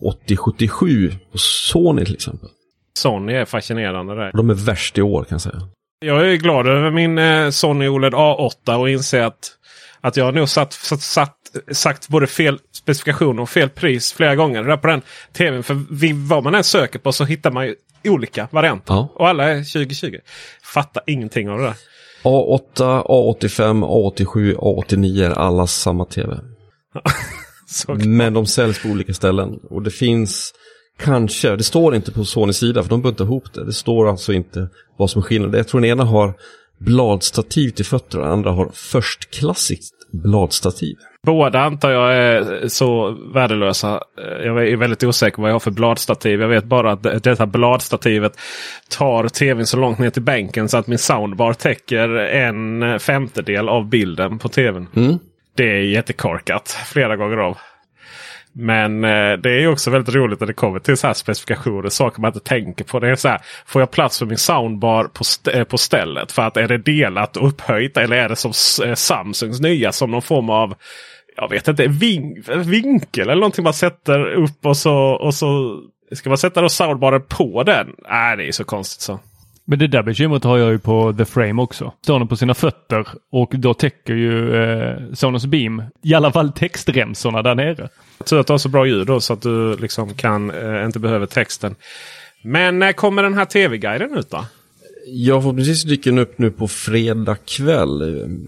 8077 0.00 1.12
och 1.32 1.40
Sony 1.40 2.04
till 2.04 2.14
exempel. 2.14 2.48
Sony 2.94 3.32
är 3.32 3.44
fascinerande 3.44 4.14
där. 4.14 4.32
De 4.32 4.50
är 4.50 4.54
värst 4.54 4.98
i 4.98 5.02
år 5.02 5.24
kan 5.24 5.34
jag 5.34 5.40
säga. 5.40 5.60
Jag 6.04 6.30
är 6.30 6.36
glad 6.36 6.66
över 6.66 6.90
min 6.90 7.18
eh, 7.18 7.50
Sony 7.50 7.88
OLED 7.88 8.14
A8 8.14 8.74
och 8.74 8.90
inser 8.90 9.22
att, 9.22 9.52
att 10.00 10.16
jag 10.16 10.24
har 10.24 10.32
nog 10.32 10.48
satt, 10.48 10.72
satt, 10.72 11.00
satt, 11.00 11.36
sagt 11.72 12.08
både 12.08 12.26
fel 12.26 12.58
specifikation 12.72 13.38
och 13.38 13.50
fel 13.50 13.68
pris 13.68 14.12
flera 14.12 14.36
gånger 14.36 14.62
där 14.62 14.76
på 14.76 14.86
den 14.86 15.02
tvn. 15.32 15.62
För 15.62 15.80
vi, 15.90 16.12
vad 16.12 16.44
man 16.44 16.54
än 16.54 16.64
söker 16.64 16.98
på 16.98 17.12
så 17.12 17.24
hittar 17.24 17.50
man 17.50 17.66
ju 17.66 17.74
olika 18.04 18.48
varianter. 18.50 18.94
Ja. 18.94 19.08
Och 19.14 19.28
alla 19.28 19.44
är 19.44 19.56
2020. 19.56 20.16
Fattar 20.62 21.02
ingenting 21.06 21.50
av 21.50 21.58
det 21.58 21.64
där. 21.64 21.76
A8, 22.22 23.04
A85, 23.04 23.84
A87, 23.84 24.56
A89 24.56 25.24
är 25.24 25.30
alla 25.30 25.66
samma 25.66 26.04
tv. 26.04 26.40
Men 28.04 28.34
de 28.34 28.46
säljs 28.46 28.82
på 28.82 28.88
olika 28.88 29.14
ställen. 29.14 29.58
Och 29.70 29.82
det 29.82 29.90
finns 29.90 30.52
Kanske, 31.04 31.56
det 31.56 31.64
står 31.64 31.94
inte 31.94 32.12
på 32.12 32.24
Sonys 32.24 32.56
sida 32.56 32.82
för 32.82 32.90
de 32.90 33.02
buntar 33.02 33.24
ihop 33.24 33.54
det. 33.54 33.64
Det 33.64 33.72
står 33.72 34.08
alltså 34.08 34.32
inte 34.32 34.68
vad 34.96 35.10
som 35.10 35.22
är 35.22 35.26
skillnaden. 35.26 35.58
Jag 35.58 35.68
tror 35.68 35.80
den 35.80 35.90
ena 35.90 36.04
har 36.04 36.34
bladstativ 36.78 37.70
till 37.70 37.84
fötter 37.84 38.18
och 38.18 38.24
den 38.24 38.32
andra 38.32 38.50
har 38.50 38.70
förstklassigt 38.74 39.84
bladstativ. 40.12 40.96
Båda 41.26 41.60
antar 41.60 41.90
jag 41.90 42.14
är 42.14 42.68
så 42.68 43.10
värdelösa. 43.34 44.00
Jag 44.44 44.68
är 44.68 44.76
väldigt 44.76 45.04
osäker 45.04 45.42
vad 45.42 45.50
jag 45.50 45.54
har 45.54 45.60
för 45.60 45.70
bladstativ. 45.70 46.40
Jag 46.40 46.48
vet 46.48 46.64
bara 46.64 46.92
att 46.92 47.02
detta 47.02 47.46
bladstativet 47.46 48.32
tar 48.88 49.28
tvn 49.28 49.66
så 49.66 49.76
långt 49.76 49.98
ner 49.98 50.10
till 50.10 50.22
bänken 50.22 50.68
så 50.68 50.76
att 50.76 50.86
min 50.86 50.98
soundbar 50.98 51.52
täcker 51.52 52.08
en 52.16 53.00
femtedel 53.00 53.68
av 53.68 53.88
bilden 53.88 54.38
på 54.38 54.48
tvn. 54.48 54.86
Mm. 54.96 55.18
Det 55.56 55.70
är 55.70 55.82
jättekorkat 55.82 56.68
flera 56.86 57.16
gånger 57.16 57.36
av. 57.36 57.58
Men 58.52 59.04
eh, 59.04 59.32
det 59.32 59.50
är 59.50 59.68
också 59.68 59.90
väldigt 59.90 60.14
roligt 60.14 60.40
när 60.40 60.46
det 60.46 60.52
kommer 60.52 60.78
till 60.78 60.96
så 60.96 61.06
här 61.06 61.14
specifikationer. 61.14 61.88
Saker 61.88 62.20
man 62.20 62.28
inte 62.28 62.48
tänker 62.48 62.84
på. 62.84 63.00
Det 63.00 63.08
är 63.08 63.16
så 63.16 63.28
här, 63.28 63.40
får 63.66 63.82
jag 63.82 63.90
plats 63.90 64.18
för 64.18 64.26
min 64.26 64.38
soundbar 64.38 65.04
på, 65.04 65.20
st 65.22 65.58
eh, 65.58 65.64
på 65.64 65.78
stället? 65.78 66.32
För 66.32 66.42
att 66.42 66.56
är 66.56 66.68
det 66.68 66.78
delat 66.78 67.36
och 67.36 67.48
upphöjt 67.48 67.96
eller 67.96 68.16
är 68.16 68.28
det 68.28 68.36
som 68.36 68.52
eh, 68.86 68.94
Samsungs 68.94 69.60
nya 69.60 69.92
som 69.92 70.10
någon 70.10 70.22
form 70.22 70.50
av 70.50 70.74
jag 71.36 71.48
vet 71.48 71.68
inte, 71.68 71.86
vin 71.86 72.44
vinkel 72.64 73.28
eller 73.28 73.40
någonting 73.40 73.64
man 73.64 73.74
sätter 73.74 74.26
upp 74.32 74.66
och 74.66 74.76
så, 74.76 74.94
och 74.96 75.34
så 75.34 75.80
ska 76.12 76.28
man 76.28 76.38
sätta 76.38 76.60
då 76.60 76.68
soundbaren 76.68 77.22
på 77.28 77.62
den. 77.62 77.94
Nej, 78.08 78.36
det 78.36 78.48
är 78.48 78.52
så 78.52 78.64
konstigt 78.64 79.00
så. 79.00 79.18
Men 79.70 79.78
det 79.78 79.86
där 79.86 80.02
bekymret 80.02 80.44
har 80.44 80.58
jag 80.58 80.70
ju 80.70 80.78
på 80.78 81.14
The 81.18 81.24
Frame 81.24 81.62
också. 81.62 81.92
Står 82.02 82.18
den 82.18 82.28
på 82.28 82.36
sina 82.36 82.54
fötter 82.54 83.08
och 83.32 83.52
då 83.56 83.74
täcker 83.74 84.14
ju 84.14 84.62
eh, 84.62 84.96
Sonos 85.12 85.46
Beam 85.46 85.82
i 86.02 86.14
alla 86.14 86.32
fall 86.32 86.52
textremsorna 86.52 87.42
där 87.42 87.54
nere. 87.54 87.88
Tur 88.24 88.40
att 88.40 88.46
du 88.46 88.52
har 88.52 88.58
så 88.58 88.68
bra 88.68 88.86
ljud 88.86 89.06
då 89.06 89.20
så 89.20 89.32
att 89.32 89.42
du 89.42 89.76
liksom 89.76 90.14
kan 90.14 90.50
eh, 90.50 90.84
inte 90.84 90.98
behöver 90.98 91.26
texten. 91.26 91.74
Men 92.44 92.78
när 92.78 92.92
kommer 92.92 93.22
den 93.22 93.34
här 93.34 93.44
tv-guiden 93.44 94.18
ut 94.18 94.30
då? 94.30 94.44
Ja, 95.06 95.40
förhoppningsvis 95.40 95.82
dyker 95.82 96.10
den 96.10 96.18
upp 96.18 96.38
nu 96.38 96.50
på 96.50 96.68
fredag 96.68 97.36
kväll. 97.44 97.98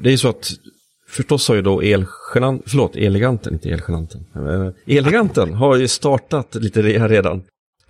Det 0.02 0.08
är 0.08 0.12
ju 0.12 0.18
så 0.18 0.28
att 0.28 0.52
förstås 1.08 1.48
har 1.48 1.54
ju 1.54 1.62
då 1.62 1.80
Elgenant, 1.80 2.62
förlåt, 2.66 2.96
Eleganten, 2.96 3.52
inte 3.52 3.68
Elgenanten. 3.68 4.24
Eh, 4.36 4.96
Eleganten 4.96 5.54
har 5.54 5.76
ju 5.76 5.88
startat 5.88 6.54
lite 6.54 6.82
redan. 6.82 7.42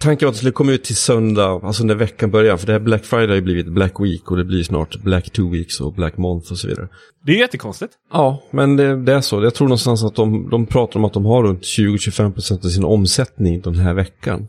Tanken 0.03 0.27
var 0.27 0.31
att 0.31 0.35
det 0.35 0.39
skulle 0.39 0.53
komma 0.53 0.73
ut 0.73 0.85
till 0.85 0.97
söndag, 0.97 1.61
alltså 1.63 1.85
när 1.85 1.95
veckan 1.95 2.31
börjar. 2.31 2.57
För 2.57 2.67
det 2.67 2.73
här 2.73 2.81
Black 2.81 3.05
Friday 3.05 3.29
har 3.29 3.35
ju 3.35 3.41
blivit 3.41 3.67
Black 3.67 4.01
Week 4.01 4.31
och 4.31 4.37
det 4.37 4.45
blir 4.45 4.63
snart 4.63 4.97
Black 4.97 5.31
Two 5.31 5.51
Weeks 5.51 5.81
och 5.81 5.95
Black 5.95 6.17
Month 6.17 6.53
och 6.53 6.59
så 6.59 6.69
vidare. 6.69 6.89
Det 7.27 7.33
är 7.33 7.37
jättekonstigt. 7.37 7.93
Ja, 8.13 8.43
men 8.51 8.77
det, 8.77 9.05
det 9.05 9.13
är 9.13 9.21
så. 9.21 9.43
Jag 9.43 9.55
tror 9.55 9.69
någonstans 9.69 10.05
att 10.05 10.15
de, 10.15 10.51
de 10.51 10.67
pratar 10.67 11.01
om 11.01 11.05
att 11.05 11.13
de 11.13 11.25
har 11.25 11.43
runt 11.43 11.63
20-25% 11.63 12.67
av 12.67 12.69
sin 12.69 12.85
omsättning 12.85 13.61
den 13.61 13.75
här 13.75 13.95
veckan. 13.95 14.49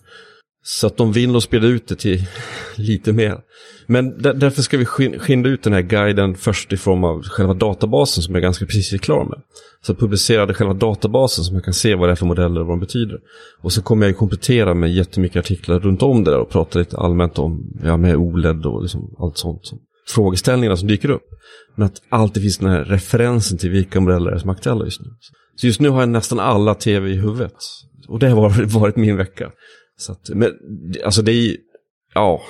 Så 0.64 0.88
att 0.88 0.98
de 0.98 1.12
vill 1.12 1.32
nog 1.32 1.44
spela 1.44 1.68
ut 1.68 1.88
det 1.88 1.96
till 1.96 2.26
lite 2.76 3.14
mer. 3.14 3.38
Men 3.88 4.22
därför 4.22 4.62
ska 4.62 4.78
vi 4.78 4.86
skynda 5.20 5.50
ut 5.50 5.64
den 5.64 5.74
här 5.74 5.82
guiden 5.82 6.36
först 6.36 6.74
i 6.74 6.78
form 6.78 7.04
av 7.04 7.24
själva 7.24 7.54
databasen 7.54 8.24
som 8.24 8.36
jag 8.36 8.42
ganska 8.42 8.66
precis 8.66 8.94
är 8.94 8.98
klar 8.98 9.26
med. 9.26 9.42
Så 9.86 9.96
publicerade 9.96 10.54
själva 10.54 10.74
databasen 10.74 11.44
så 11.44 11.54
man 11.54 11.62
kan 11.62 11.74
se 11.74 11.96
vad 11.96 12.10
det 12.10 12.14
är 12.14 12.16
för 12.16 12.26
modeller 12.26 12.62
och 12.62 12.68
vad 12.68 12.78
de 12.78 12.80
betyder. 12.80 13.20
Och 13.62 13.74
så 13.74 13.82
kommer 13.82 14.06
jag 14.06 14.18
komplettera 14.18 14.74
med 14.74 14.94
jättemycket 14.94 15.40
artiklar 15.40 15.80
runt 15.80 16.02
om 16.02 16.24
det 16.24 16.32
där 16.32 16.40
och 16.40 16.50
prata 16.50 16.80
lite 16.80 16.98
allmänt 16.98 17.40
om 17.40 17.80
ja, 17.84 17.98
med 17.98 18.16
OLED 18.16 18.66
och 18.66 18.82
liksom 18.82 19.16
allt 19.20 19.38
sånt. 19.38 19.66
Som 19.66 19.80
frågeställningarna 20.08 20.78
som 20.78 20.88
dyker 20.88 21.10
upp. 21.10 21.30
Men 21.76 21.86
att 21.86 22.02
alltid 22.10 22.44
finns 22.44 22.58
den 22.58 22.70
här 22.70 22.84
referensen 22.84 23.58
till 23.58 23.70
vilka 23.70 24.00
modeller 24.00 24.38
som 24.38 24.50
är 24.50 24.54
aktuella 24.54 24.86
just 24.86 25.02
nu. 25.02 25.08
Så 25.56 25.68
just 25.68 25.80
nu 25.80 25.90
har 25.90 26.00
jag 26.00 26.10
nästan 26.10 26.40
alla 26.40 26.76
tv 26.76 27.10
i 27.10 27.16
huvudet. 27.16 27.56
Och 28.08 28.20
det 28.20 28.30
har 28.30 28.66
varit 28.80 28.96
min 28.96 29.18
vecka. 29.18 29.52
Så 30.04 30.12
att, 30.12 30.30
men 30.30 30.52
alltså 31.06 31.22
det 31.22 31.32
är 31.32 31.58
ja, 32.14 32.42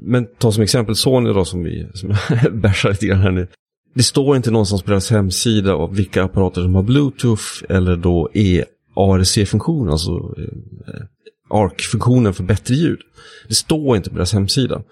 men 0.00 0.26
ta 0.38 0.52
som 0.52 0.62
exempel 0.62 0.96
Sony 0.96 1.32
då 1.32 1.44
som 1.44 1.62
vi 1.62 1.86
som 1.94 2.08
bärsar 2.52 2.90
lite 2.90 3.06
grann 3.06 3.20
här 3.20 3.30
nu. 3.30 3.48
Det 3.94 4.02
står 4.02 4.36
inte 4.36 4.50
någonstans 4.50 4.82
på 4.82 4.90
deras 4.90 5.10
hemsida 5.10 5.74
av 5.74 5.94
vilka 5.94 6.24
apparater 6.24 6.62
som 6.62 6.74
har 6.74 6.82
Bluetooth 6.82 7.44
eller 7.68 7.96
då 7.96 8.30
EARC-funktion, 8.34 9.90
alltså 9.90 10.34
eh, 10.38 11.04
ARC-funktionen 11.50 12.34
för 12.34 12.44
bättre 12.44 12.74
ljud. 12.74 13.00
Det 13.48 13.54
står 13.54 13.96
inte 13.96 14.10
på 14.10 14.16
deras 14.16 14.32
hemsida. 14.32 14.82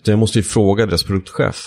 Utan 0.00 0.12
jag 0.12 0.18
måste 0.18 0.38
ju 0.38 0.42
fråga 0.42 0.86
deras 0.86 1.04
produktchef. 1.04 1.66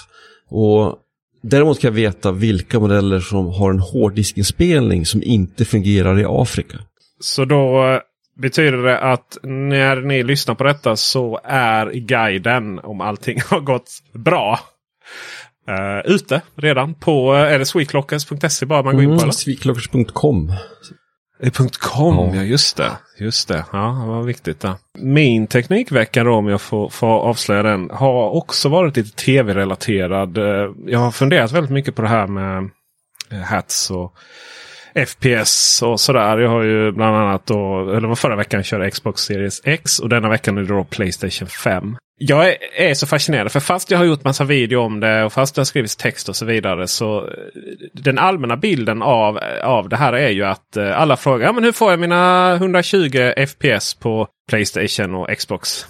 Och 0.50 0.96
däremot 1.42 1.80
kan 1.80 1.88
jag 1.88 1.96
veta 1.96 2.32
vilka 2.32 2.80
modeller 2.80 3.20
som 3.20 3.48
har 3.48 3.72
en 3.72 3.80
hårddiskinspelning 3.80 5.06
som 5.06 5.24
inte 5.24 5.66
fungerar 5.66 6.20
i 6.20 6.26
Afrika. 6.28 6.78
Så 7.20 7.46
då 7.46 7.84
eh, 7.88 8.00
Betyder 8.42 8.78
det 8.78 9.00
att 9.00 9.38
när 9.44 9.96
ni 9.96 10.24
lyssnar 10.24 10.56
på 10.56 10.64
detta 10.64 10.96
så 10.96 11.40
är 11.44 11.92
guiden 11.92 12.80
om 12.80 13.02
allting 13.02 13.42
har 13.50 13.60
gått 13.60 13.90
bra 14.14 14.60
uh, 15.70 16.12
ute 16.14 16.42
redan 16.56 16.94
på 16.94 17.34
uh, 17.34 17.40
är 17.40 17.60
det 17.60 17.66
sweetlockers.se 17.66 18.66
bara 18.66 18.84
man 18.84 18.96
går 18.96 19.04
in 19.04 19.10
på? 19.10 19.22
Mm, 19.22 19.32
Sweetlockers.com 19.32 20.54
.com, 21.80 22.16
ja. 22.18 22.36
ja 22.36 22.44
just 22.44 22.78
det. 22.78 22.92
Just 23.20 23.48
det, 23.48 23.66
ja 23.72 24.06
var 24.08 24.24
viktigt. 24.24 24.60
Där. 24.60 24.76
Min 25.00 25.48
teknikvecka 25.48 26.24
då 26.24 26.34
om 26.34 26.48
jag 26.48 26.62
får, 26.62 26.90
får 26.90 27.08
avslöja 27.08 27.64
den 27.64 27.90
har 27.90 28.30
också 28.30 28.70
varit 28.70 28.98
lite 28.98 29.16
tv-relaterad. 29.16 30.38
Eh, 30.38 30.72
jag 30.86 31.00
har 31.00 31.12
funderat 31.12 31.52
väldigt 31.52 31.72
mycket 31.72 31.96
på 31.96 32.02
det 32.02 32.08
här 32.08 32.28
med 32.28 32.70
hats 33.46 33.92
och 33.92 34.14
FPS 34.96 35.82
och 35.82 36.00
sådär. 36.00 36.38
Jag 36.38 36.50
har 36.50 36.64
ju 36.64 36.92
bland 36.92 37.16
annat 37.16 37.46
då, 37.46 37.92
eller 37.92 38.08
var 38.08 38.16
förra 38.16 38.36
veckan 38.36 38.64
körde 38.64 38.92
Xbox 38.92 39.22
Series 39.22 39.62
X 39.66 40.00
och 40.00 40.10
denna 40.10 40.30
veckan 40.30 40.58
är 40.58 40.62
det 40.62 40.68
då 40.68 40.84
Playstation 40.84 41.48
5. 41.48 41.98
Jag 42.24 42.50
är, 42.50 42.58
är, 42.76 42.94
så 42.94 43.08
fascinerad 43.08 43.52
för 43.52 43.60
fast 43.60 43.92
jag 43.92 43.98
har 43.98 44.06
gjort 44.06 44.24
massa 44.24 44.44
video 44.44 44.80
om 44.80 45.00
det 45.00 45.24
och 45.24 45.34
fast 45.34 45.56
det 45.56 45.60
har 45.60 45.66
skrivits 45.66 45.96
text 45.96 46.30
och 46.30 46.36
så 46.36 46.46
vidare. 46.46 46.88
Så 46.88 47.20
eh, 47.20 47.28
den 47.94 48.18
allmänna 48.18 48.58
bilden 48.58 49.02
av, 49.02 49.40
av 49.64 49.90
det 49.90 49.96
här 49.96 50.14
är 50.14 50.30
ju 50.30 50.44
att 50.44 50.78
eh, 50.78 51.02
alla 51.02 51.18
frågar 51.18 51.46
ja, 51.46 51.54
men 51.54 51.64
hur 51.64 51.72
får 51.72 51.92
jag 51.92 52.00
mina 52.00 52.54
120 52.56 53.34
FPS 53.48 53.94
på 53.94 54.28
Playstation 54.50 55.16
och 55.16 55.38
Xbox 55.38 55.86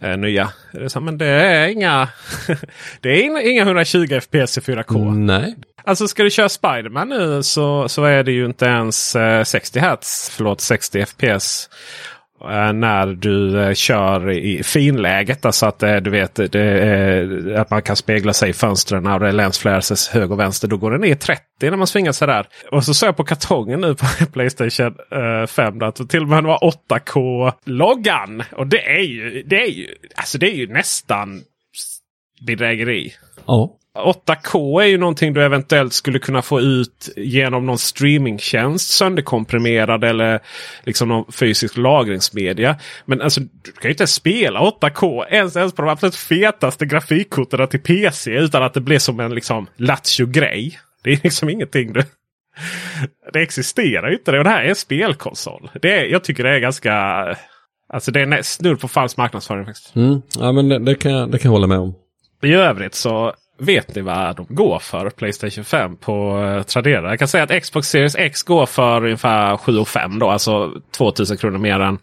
eh, 0.00 0.16
nya. 0.16 0.48
Det 0.72 0.96
är 0.96 1.00
men 1.00 1.18
det 1.18 1.26
är 1.26 1.68
inga, 1.68 2.08
det 3.00 3.08
är 3.08 3.50
inga 3.50 3.62
120 3.62 4.20
FPS 4.20 4.58
i 4.58 4.60
4K. 4.60 5.14
Nej. 5.14 5.54
Alltså 5.86 6.08
ska 6.08 6.22
du 6.22 6.30
köra 6.30 6.48
Spiderman 6.48 7.08
nu 7.08 7.42
så, 7.42 7.88
så 7.88 8.04
är 8.04 8.22
det 8.24 8.32
ju 8.32 8.46
inte 8.46 8.64
ens 8.64 9.16
eh, 9.16 9.44
60 9.44 9.80
Hz, 9.80 10.30
förlåt 10.36 10.60
60 10.60 11.06
FPS. 11.06 11.68
Eh, 12.42 12.72
när 12.72 13.06
du 13.06 13.62
eh, 13.62 13.74
kör 13.74 14.30
i 14.30 14.62
finläget. 14.62 15.44
Alltså 15.44 15.66
att 15.66 15.78
du 15.78 16.10
vet 16.10 16.34
det 16.34 16.60
är, 16.60 17.54
att 17.54 17.70
man 17.70 17.82
kan 17.82 17.96
spegla 17.96 18.32
sig 18.32 18.50
i 18.50 18.52
fönstren 18.52 19.06
och 19.06 19.20
det 19.20 19.28
är 19.28 19.32
lensflares 19.32 20.08
höger 20.08 20.32
och 20.32 20.40
vänster. 20.40 20.68
Då 20.68 20.76
går 20.76 20.90
den 20.90 21.00
ner 21.00 21.12
i 21.12 21.16
30 21.16 21.42
när 21.60 21.76
man 21.76 21.86
svingar 21.86 22.12
sig 22.12 22.28
där. 22.28 22.46
Och 22.70 22.84
så 22.84 22.94
såg 22.94 23.08
jag 23.08 23.16
på 23.16 23.24
kartongen 23.24 23.80
nu 23.80 23.94
på 23.94 24.06
Playstation 24.32 24.94
5 25.48 25.82
att 25.82 26.10
till 26.10 26.22
och 26.22 26.28
med 26.28 26.44
var 26.44 26.58
8K-loggan. 26.88 28.42
Och 28.52 28.66
det 28.66 28.86
är 28.96 29.02
ju, 29.02 29.42
det 29.42 29.62
är 29.62 29.70
ju, 29.70 29.86
alltså 30.14 30.38
det 30.38 30.46
är 30.46 30.56
ju 30.56 30.66
nästan 30.66 31.42
bedrägeri. 32.46 33.12
Ja. 33.46 33.76
8K 33.96 34.82
är 34.82 34.86
ju 34.86 34.98
någonting 34.98 35.32
du 35.32 35.44
eventuellt 35.44 35.92
skulle 35.92 36.18
kunna 36.18 36.42
få 36.42 36.60
ut 36.60 37.10
genom 37.16 37.66
någon 37.66 37.78
streamingtjänst 37.78 38.90
sönderkomprimerad 38.90 40.04
eller 40.04 40.40
liksom 40.84 41.08
någon 41.08 41.32
fysisk 41.32 41.76
lagringsmedia. 41.76 42.76
Men 43.04 43.22
alltså 43.22 43.40
du 43.40 43.72
kan 43.72 43.88
ju 43.88 43.90
inte 43.90 44.06
spela 44.06 44.60
8K 44.60 45.24
ens, 45.30 45.56
ens 45.56 45.72
på 45.72 45.82
de 45.82 45.90
absolut 45.90 46.16
fetaste 46.16 46.86
grafikkorten 46.86 47.68
till 47.68 47.80
PC 47.80 48.30
utan 48.30 48.62
att 48.62 48.74
det 48.74 48.80
blir 48.80 48.98
som 48.98 49.20
en 49.20 49.34
liksom 49.34 49.66
lattjo-grej. 49.76 50.78
Det 51.02 51.12
är 51.12 51.20
liksom 51.22 51.48
ingenting 51.48 51.92
du... 51.92 52.02
Det 53.32 53.42
existerar 53.42 54.08
ju 54.08 54.16
inte 54.16 54.32
det 54.32 54.38
och 54.38 54.44
det 54.44 54.50
här 54.50 54.64
är 54.64 54.68
en 54.68 54.76
spelkonsol. 54.76 55.70
Det 55.82 56.00
är, 56.00 56.04
jag 56.04 56.24
tycker 56.24 56.44
det 56.44 56.50
är 56.50 56.58
ganska... 56.58 56.92
Alltså 57.88 58.10
det 58.10 58.20
är 58.20 58.42
snudd 58.42 58.80
på 58.80 58.88
falsk 58.88 59.16
marknadsföring. 59.16 59.64
Faktiskt. 59.64 59.96
Mm. 59.96 60.22
Ja 60.38 60.52
men 60.52 60.68
det, 60.68 60.78
det, 60.78 60.94
kan 60.94 61.12
jag, 61.12 61.30
det 61.30 61.38
kan 61.38 61.48
jag 61.48 61.52
hålla 61.52 61.66
med 61.66 61.78
om. 61.78 61.94
I 62.42 62.52
övrigt 62.52 62.94
så 62.94 63.34
Vet 63.58 63.94
ni 63.94 64.02
vad 64.02 64.36
de 64.36 64.46
går 64.48 64.78
för? 64.78 65.10
Playstation 65.10 65.64
5 65.64 65.96
på 65.96 66.44
eh, 66.44 66.62
Tradera. 66.62 67.10
Jag 67.10 67.18
kan 67.18 67.28
säga 67.28 67.44
att 67.44 67.62
Xbox 67.62 67.88
Series 67.88 68.16
X 68.16 68.42
går 68.42 68.66
för 68.66 69.04
ungefär 69.04 69.56
7 69.56 69.84
500 69.84 70.26
då. 70.26 70.32
Alltså 70.32 70.72
2000 70.96 71.36
kronor 71.36 71.58
mer 71.58 71.80
än, 71.80 71.98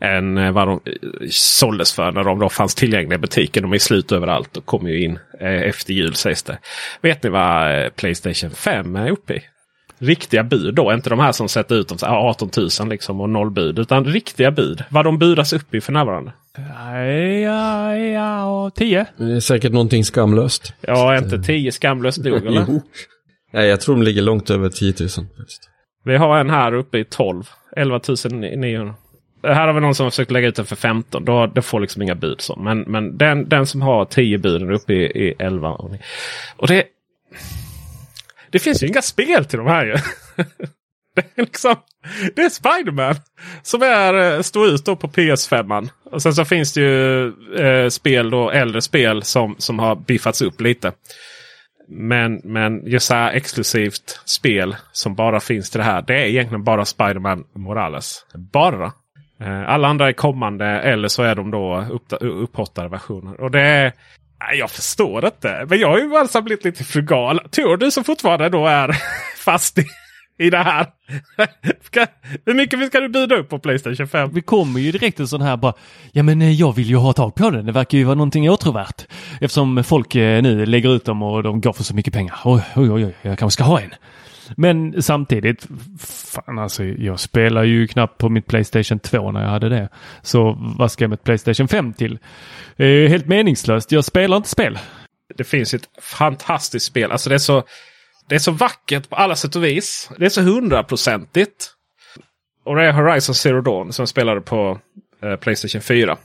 än 0.00 0.38
eh, 0.38 0.52
vad 0.52 0.68
de 0.68 0.80
eh, 0.86 0.92
såldes 1.30 1.92
för 1.92 2.12
när 2.12 2.24
de 2.24 2.38
då 2.38 2.48
fanns 2.48 2.74
tillgängliga 2.74 3.14
i 3.14 3.18
butiken. 3.18 3.62
De 3.62 3.72
är 3.72 3.78
slut 3.78 4.12
överallt 4.12 4.56
och 4.56 4.66
kommer 4.66 4.90
ju 4.90 5.04
in 5.04 5.18
eh, 5.40 5.62
efter 5.62 5.92
jul 5.92 6.14
sägs 6.14 6.42
det. 6.42 6.58
Vet 7.00 7.22
ni 7.22 7.30
vad 7.30 7.96
Playstation 7.96 8.50
5 8.50 8.96
är 8.96 9.10
uppe 9.10 9.34
i? 9.34 9.42
Riktiga 9.98 10.44
bud 10.44 10.74
då. 10.74 10.92
Inte 10.92 11.10
de 11.10 11.18
här 11.18 11.32
som 11.32 11.48
sätter 11.48 11.74
ut 11.74 11.88
dem 11.88 11.98
18 12.02 12.50
000 12.80 12.88
liksom 12.88 13.20
och 13.20 13.30
noll 13.30 13.50
bud. 13.50 13.78
Utan 13.78 14.04
riktiga 14.04 14.50
bud. 14.50 14.84
Vad 14.90 15.04
de 15.04 15.18
budas 15.18 15.52
upp 15.52 15.74
i 15.74 15.80
för 15.80 15.92
närvarande. 15.92 16.32
Ja, 17.42 17.96
ja, 17.96 18.70
tio. 18.74 19.06
Det 19.16 19.32
är 19.32 19.40
säkert 19.40 19.72
någonting 19.72 20.04
skamlöst. 20.04 20.72
Ja, 20.80 21.18
inte 21.18 21.42
tio 21.42 21.72
skamlöst 21.72 22.18
nog 22.18 22.46
eller? 22.46 22.80
Nej, 23.52 23.68
jag 23.68 23.80
tror 23.80 23.94
de 23.94 24.02
ligger 24.02 24.22
långt 24.22 24.50
över 24.50 24.68
10 24.68 24.94
000. 25.00 25.08
Vi 26.04 26.16
har 26.16 26.38
en 26.38 26.50
här 26.50 26.74
uppe 26.74 26.98
i 26.98 27.04
12. 27.04 27.44
11 27.76 28.00
900. 28.30 28.94
Här 29.42 29.66
har 29.66 29.74
vi 29.74 29.80
någon 29.80 29.94
som 29.94 30.04
har 30.04 30.10
försökt 30.10 30.30
lägga 30.30 30.48
ut 30.48 30.56
den 30.56 30.66
för 30.66 30.76
15. 30.76 31.24
Då, 31.24 31.46
det 31.46 31.62
får 31.62 31.80
liksom 31.80 32.02
inga 32.02 32.14
bud. 32.14 32.40
Så. 32.40 32.56
Men, 32.56 32.80
men 32.80 33.16
den, 33.16 33.48
den 33.48 33.66
som 33.66 33.82
har 33.82 34.04
10 34.04 34.38
bud 34.38 34.62
är 34.62 34.72
uppe 34.72 34.92
i, 34.92 35.04
i 35.04 35.34
11. 35.38 35.70
Och 36.56 36.66
det, 36.66 36.84
det 38.54 38.60
finns 38.60 38.82
ju 38.82 38.86
inga 38.86 39.02
spel 39.02 39.44
till 39.44 39.58
de 39.58 39.66
här 39.66 39.86
ju. 39.86 39.96
Det 41.14 41.22
är, 41.36 41.42
liksom, 41.42 41.76
det 42.36 42.42
är 42.42 42.48
Spiderman 42.48 43.14
som 43.62 43.82
är, 43.82 44.14
eh, 44.14 44.40
står 44.42 44.68
ut 44.68 44.84
då 44.84 44.96
på 44.96 45.08
PS5. 45.08 45.88
Och 46.04 46.22
sen 46.22 46.34
så 46.34 46.44
finns 46.44 46.72
det 46.72 46.80
ju 46.80 47.26
eh, 47.56 47.88
spel 47.88 48.30
då, 48.30 48.50
äldre 48.50 48.82
spel 48.82 49.22
som, 49.22 49.54
som 49.58 49.78
har 49.78 49.96
biffats 49.96 50.42
upp 50.42 50.60
lite. 50.60 50.92
Men, 51.88 52.40
men 52.44 52.86
just 52.86 53.06
så 53.06 53.14
här 53.14 53.32
exklusivt 53.32 54.20
spel 54.24 54.76
som 54.92 55.14
bara 55.14 55.40
finns 55.40 55.70
till 55.70 55.78
det 55.78 55.84
här. 55.84 56.02
Det 56.02 56.14
är 56.14 56.26
egentligen 56.26 56.64
bara 56.64 56.84
Spiderman 56.84 57.44
Morales. 57.54 58.26
Bara. 58.52 58.92
Eh, 59.40 59.68
alla 59.68 59.88
andra 59.88 60.08
är 60.08 60.12
kommande 60.12 60.66
eller 60.66 61.08
så 61.08 61.22
är 61.22 61.34
de 61.34 61.50
då 61.50 61.86
upp, 61.90 62.12
upphottade 62.20 62.88
versioner. 62.88 63.40
Och 63.40 63.50
det 63.50 63.62
är... 63.62 63.92
Jag 64.58 64.70
förstår 64.70 65.24
inte. 65.26 65.66
Men 65.68 65.78
jag 65.78 65.88
har 65.88 65.98
ju 65.98 66.16
alltså 66.16 66.42
blivit 66.42 66.64
lite 66.64 66.84
frugal. 66.84 67.40
Tur 67.50 67.76
du 67.76 67.90
som 67.90 68.04
fortfarande 68.04 68.48
då 68.48 68.66
är 68.66 68.96
fast 69.44 69.78
i 69.78 69.84
i 70.38 70.50
det 70.50 70.58
här. 70.58 70.86
Hur 72.46 72.54
mycket 72.54 72.86
ska 72.86 73.00
du 73.00 73.08
bjuda 73.08 73.36
upp 73.36 73.48
på 73.48 73.58
Playstation 73.58 74.08
5? 74.08 74.30
Vi 74.32 74.42
kommer 74.42 74.80
ju 74.80 74.92
direkt 74.92 75.20
en 75.20 75.28
sån 75.28 75.42
här 75.42 75.56
bara, 75.56 75.74
ja 76.12 76.22
men 76.22 76.42
eh, 76.42 76.52
jag 76.52 76.72
vill 76.72 76.90
ju 76.90 76.96
ha 76.96 77.12
tag 77.12 77.34
på 77.34 77.50
den. 77.50 77.66
Det 77.66 77.72
verkar 77.72 77.98
ju 77.98 78.04
vara 78.04 78.14
någonting 78.14 78.50
åtråvärt. 78.50 79.06
Eftersom 79.40 79.84
folk 79.84 80.14
eh, 80.14 80.42
nu 80.42 80.66
lägger 80.66 80.94
ut 80.94 81.04
dem 81.04 81.22
och 81.22 81.42
de 81.42 81.60
går 81.60 81.72
för 81.72 81.84
så 81.84 81.94
mycket 81.94 82.14
pengar. 82.14 82.40
Oj, 82.44 82.62
oj, 82.76 82.90
oj, 82.90 83.14
jag 83.22 83.38
kanske 83.38 83.54
ska 83.54 83.64
ha 83.64 83.80
en. 83.80 83.94
Men 84.56 85.02
samtidigt, 85.02 85.68
fan 85.98 86.58
alltså 86.58 86.84
jag 86.84 87.20
spelar 87.20 87.64
ju 87.64 87.86
knappt 87.86 88.18
på 88.18 88.28
mitt 88.28 88.46
Playstation 88.46 88.98
2 88.98 89.32
när 89.32 89.42
jag 89.42 89.50
hade 89.50 89.68
det. 89.68 89.88
Så 90.22 90.58
vad 90.78 90.92
ska 90.92 91.04
jag 91.04 91.08
med 91.08 91.16
ett 91.16 91.24
Playstation 91.24 91.68
5 91.68 91.92
till? 91.92 92.18
Eh, 92.76 92.86
helt 92.86 93.26
meningslöst. 93.26 93.92
Jag 93.92 94.04
spelar 94.04 94.36
inte 94.36 94.48
spel. 94.48 94.78
Det 95.36 95.44
finns 95.44 95.74
ett 95.74 95.88
fantastiskt 96.02 96.86
spel. 96.86 97.12
Alltså 97.12 97.28
det 97.28 97.34
är 97.34 97.38
så 97.38 97.62
det 98.28 98.34
är 98.34 98.38
så 98.38 98.50
vackert 98.50 99.08
på 99.08 99.16
alla 99.16 99.36
sätt 99.36 99.56
och 99.56 99.64
vis. 99.64 100.10
Det 100.18 100.24
är 100.24 100.28
så 100.28 100.40
hundraprocentigt. 100.40 101.70
Och 102.64 102.76
det 102.76 102.84
är 102.84 102.92
Horizon 102.92 103.34
Zero 103.34 103.60
Dawn 103.60 103.92
som 103.92 104.02
jag 104.02 104.08
spelade 104.08 104.40
på 104.40 104.78
eh, 105.22 105.36
Playstation 105.36 105.80
4. 105.80 106.16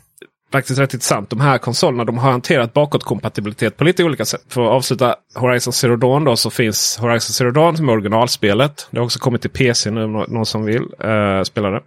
Faktiskt 0.51 0.79
rätt 0.79 0.93
intressant. 0.93 1.29
De 1.29 1.39
här 1.39 1.57
konsolerna 1.57 2.05
de 2.05 2.17
har 2.17 2.31
hanterat 2.31 2.73
bakåtkompatibilitet 2.73 3.77
på 3.77 3.83
lite 3.83 4.03
olika 4.03 4.25
sätt. 4.25 4.41
För 4.49 4.65
att 4.65 4.71
avsluta 4.71 5.15
Horizon 5.35 5.73
Zero 5.73 5.95
Dawn 5.95 6.23
då 6.23 6.35
så 6.35 6.49
finns 6.49 6.97
Horizon 6.97 7.33
Zero 7.33 7.51
Dawn 7.51 7.77
som 7.77 7.89
är 7.89 7.93
originalspelet. 7.93 8.87
Det 8.91 8.97
har 8.99 9.05
också 9.05 9.19
kommit 9.19 9.41
till 9.41 9.49
PC 9.49 9.91
nu 9.91 10.03
om 10.03 10.25
någon 10.27 10.45
som 10.45 10.65
vill 10.65 10.81
uh, 11.05 11.43
spela 11.43 11.69
det. 11.69 11.81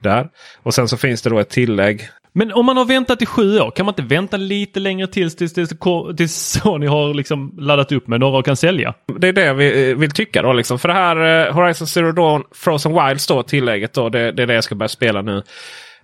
Där. 0.00 0.28
Och 0.62 0.74
sen 0.74 0.88
så 0.88 0.96
finns 0.96 1.22
det 1.22 1.30
då 1.30 1.38
ett 1.38 1.50
tillägg 1.50 2.10
men 2.38 2.52
om 2.52 2.66
man 2.66 2.76
har 2.76 2.84
väntat 2.84 3.22
i 3.22 3.26
sju 3.26 3.60
år, 3.60 3.70
kan 3.70 3.86
man 3.86 3.92
inte 3.92 4.14
vänta 4.14 4.36
lite 4.36 4.80
längre 4.80 5.06
tills, 5.06 5.36
tills, 5.36 5.54
tills, 5.54 5.70
tills 6.16 6.36
Sony 6.36 6.86
har 6.86 7.14
liksom 7.14 7.54
laddat 7.58 7.92
upp 7.92 8.08
med 8.08 8.20
några 8.20 8.38
och 8.38 8.44
kan 8.44 8.56
sälja? 8.56 8.94
Det 9.18 9.28
är 9.28 9.32
det 9.32 9.52
vi 9.52 9.94
vill 9.94 10.10
tycka 10.10 10.42
då. 10.42 10.52
Liksom. 10.52 10.78
För 10.78 10.88
det 10.88 10.94
här 10.94 11.46
eh, 11.46 11.54
Horizon 11.54 11.86
Zero 11.86 12.12
Dawn 12.12 12.44
Frozen 12.54 12.92
Wilds 12.92 13.26
då, 13.26 13.42
tillägget 13.42 13.92
då, 13.92 14.08
det, 14.08 14.32
det 14.32 14.42
är 14.42 14.46
det 14.46 14.54
jag 14.54 14.64
ska 14.64 14.74
börja 14.74 14.88
spela 14.88 15.22
nu. 15.22 15.42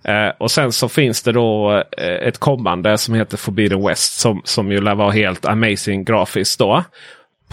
Eh, 0.03 0.29
och 0.37 0.51
sen 0.51 0.71
så 0.71 0.89
finns 0.89 1.21
det 1.21 1.31
då 1.31 1.83
eh, 1.97 2.27
ett 2.27 2.37
kommande 2.37 2.97
som 2.97 3.13
heter 3.13 3.37
Forbidden 3.37 3.87
West 3.87 4.19
som, 4.19 4.41
som 4.45 4.71
ju 4.71 4.81
lär 4.81 4.95
vara 4.95 5.11
helt 5.11 5.45
amazing 5.45 6.03
grafiskt 6.03 6.59
då 6.59 6.83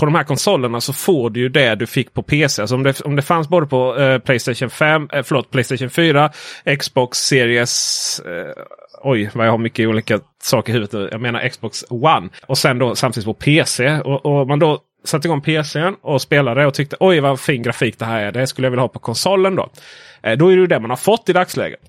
på 0.00 0.06
de 0.06 0.14
här 0.14 0.24
konsolerna 0.24 0.80
så 0.80 0.92
får 0.92 1.30
du 1.30 1.40
ju 1.40 1.48
det 1.48 1.74
du 1.74 1.86
fick 1.86 2.14
på 2.14 2.22
PC. 2.22 2.62
Alltså 2.62 2.74
om, 2.74 2.82
det, 2.82 3.00
om 3.00 3.16
det 3.16 3.22
fanns 3.22 3.48
både 3.48 3.66
på 3.66 3.98
eh, 3.98 4.18
Playstation 4.18 4.70
5, 4.70 5.08
eh, 5.12 5.22
förlåt, 5.22 5.50
Playstation 5.50 5.90
4, 5.90 6.30
Xbox 6.78 7.18
Series. 7.18 8.20
Eh, 8.26 8.62
oj, 9.02 9.30
vad 9.34 9.46
jag 9.46 9.50
har 9.50 9.58
mycket 9.58 9.88
olika 9.88 10.20
saker 10.42 10.72
i 10.72 10.72
huvudet 10.72 10.92
nu. 10.92 11.08
Jag 11.12 11.20
menar 11.20 11.48
Xbox 11.48 11.84
One. 11.90 12.28
Och 12.46 12.58
sen 12.58 12.78
då 12.78 12.94
samtidigt 12.94 13.26
på 13.26 13.34
PC. 13.34 13.90
Och, 13.90 14.26
och 14.26 14.48
man 14.48 14.58
då 14.58 14.78
satte 15.04 15.28
igång 15.28 15.40
PCn 15.40 15.94
och 16.02 16.22
spelade 16.22 16.66
och 16.66 16.74
tyckte 16.74 16.96
oj 17.00 17.20
vad 17.20 17.40
fin 17.40 17.62
grafik 17.62 17.98
det 17.98 18.04
här 18.04 18.20
är. 18.20 18.32
Det 18.32 18.46
skulle 18.46 18.66
jag 18.66 18.70
vilja 18.70 18.82
ha 18.82 18.88
på 18.88 18.98
konsolen 18.98 19.56
då. 19.56 19.68
Eh, 20.22 20.36
då 20.36 20.48
är 20.48 20.56
det 20.56 20.60
ju 20.60 20.66
det 20.66 20.80
man 20.80 20.90
har 20.90 20.96
fått 20.96 21.28
i 21.28 21.32
dagsläget. 21.32 21.80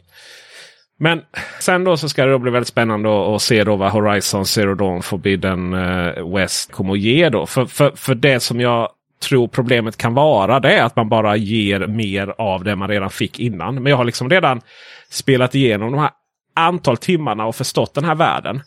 Men 1.04 1.22
sen 1.60 1.84
då 1.84 1.98
så 1.98 2.10
ska 2.10 2.26
det 2.26 2.32
då 2.32 2.40
bli 2.40 2.52
väldigt 2.52 2.68
spännande 2.68 3.36
att 3.36 3.42
se 3.42 3.64
då 3.64 3.76
vad 3.76 3.92
Horizon 3.92 4.46
Zero 4.46 4.76
Dawn 4.76 5.02
Forbidden 5.02 5.74
eh, 5.74 6.36
West 6.36 6.72
kommer 6.72 6.94
att 6.94 7.00
ge 7.00 7.30
då. 7.30 7.46
För, 7.46 7.66
för, 7.66 7.92
för 7.96 8.16
det 8.16 8.40
som 8.40 8.62
jag 8.62 8.90
tror 9.22 9.48
problemet 9.48 9.98
kan 9.98 10.14
vara 10.14 10.60
det 10.60 10.74
är 10.74 10.84
att 10.84 10.96
man 10.96 11.10
bara 11.10 11.36
ger 11.36 11.88
mer 11.88 12.34
av 12.38 12.64
det 12.64 12.76
man 12.76 12.90
redan 12.90 13.10
fick 13.10 13.40
innan. 13.40 13.76
Men 13.76 13.86
jag 13.86 13.98
har 13.98 14.06
liksom 14.06 14.30
redan 14.30 14.62
spelat 15.10 15.56
igenom 15.56 15.92
de 15.92 16.00
här 16.00 16.10
antal 16.54 16.98
timmarna 16.98 17.46
och 17.46 17.56
förstått 17.56 17.94
den 17.94 18.04
här 18.04 18.16
världen. 18.16 18.62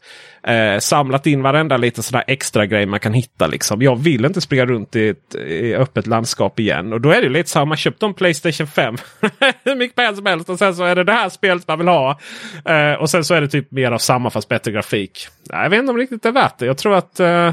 Eh, 0.46 0.78
samlat 0.78 1.26
in 1.26 1.42
varenda 1.42 1.76
liten 1.76 2.02
sån 2.02 2.20
extra 2.26 2.66
grej 2.66 2.86
man 2.86 3.00
kan 3.00 3.12
hitta. 3.12 3.46
Liksom. 3.46 3.82
Jag 3.82 3.96
vill 3.96 4.24
inte 4.24 4.40
springa 4.40 4.66
runt 4.66 4.96
i 4.96 5.08
ett 5.08 5.34
i 5.34 5.74
öppet 5.74 6.06
landskap 6.06 6.60
igen. 6.60 6.92
Och 6.92 7.00
då 7.00 7.10
är 7.10 7.22
det 7.22 7.28
lite 7.28 7.50
så 7.50 7.58
här, 7.58 7.66
man 7.66 7.76
köpt 7.76 8.02
en 8.02 8.14
Playstation 8.14 8.66
5. 8.66 8.96
Hur 9.64 9.76
mycket 9.76 9.96
pengar 9.96 10.12
som 10.12 10.26
helst. 10.26 10.48
Och 10.48 10.58
sen 10.58 10.74
så 10.74 10.84
är 10.84 10.94
det 10.94 11.04
det 11.04 11.12
här 11.12 11.28
spelet 11.28 11.68
man 11.68 11.78
vill 11.78 11.88
ha. 11.88 12.18
Eh, 12.64 12.92
och 12.92 13.10
sen 13.10 13.24
så 13.24 13.34
är 13.34 13.40
det 13.40 13.48
typ 13.48 13.70
mer 13.70 13.92
av 13.92 13.98
samma 13.98 14.30
fast 14.30 14.48
bättre 14.48 14.72
grafik. 14.72 15.28
Jag 15.48 15.70
vet 15.70 15.78
inte 15.78 15.90
om 15.90 15.96
det 15.96 16.02
riktigt 16.02 16.24
är 16.24 16.32
värt 16.32 16.58
det. 16.58 16.66
Jag 16.66 16.78
tror 16.78 16.94
att 16.94 17.20
eh, 17.20 17.52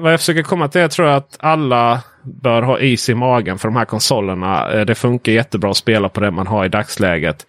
vad 0.00 0.12
jag 0.12 0.20
försöker 0.20 0.42
komma 0.42 0.68
till 0.68 0.80
jag 0.80 0.90
tror 0.90 1.08
att 1.08 1.36
alla 1.40 2.02
bör 2.42 2.62
ha 2.62 2.80
is 2.80 3.08
i 3.08 3.14
magen 3.14 3.58
för 3.58 3.68
de 3.68 3.76
här 3.76 3.84
konsolerna. 3.84 4.72
Eh, 4.72 4.84
det 4.84 4.94
funkar 4.94 5.32
jättebra 5.32 5.70
att 5.70 5.76
spela 5.76 6.08
på 6.08 6.20
det 6.20 6.30
man 6.30 6.46
har 6.46 6.64
i 6.64 6.68
dagsläget. 6.68 7.46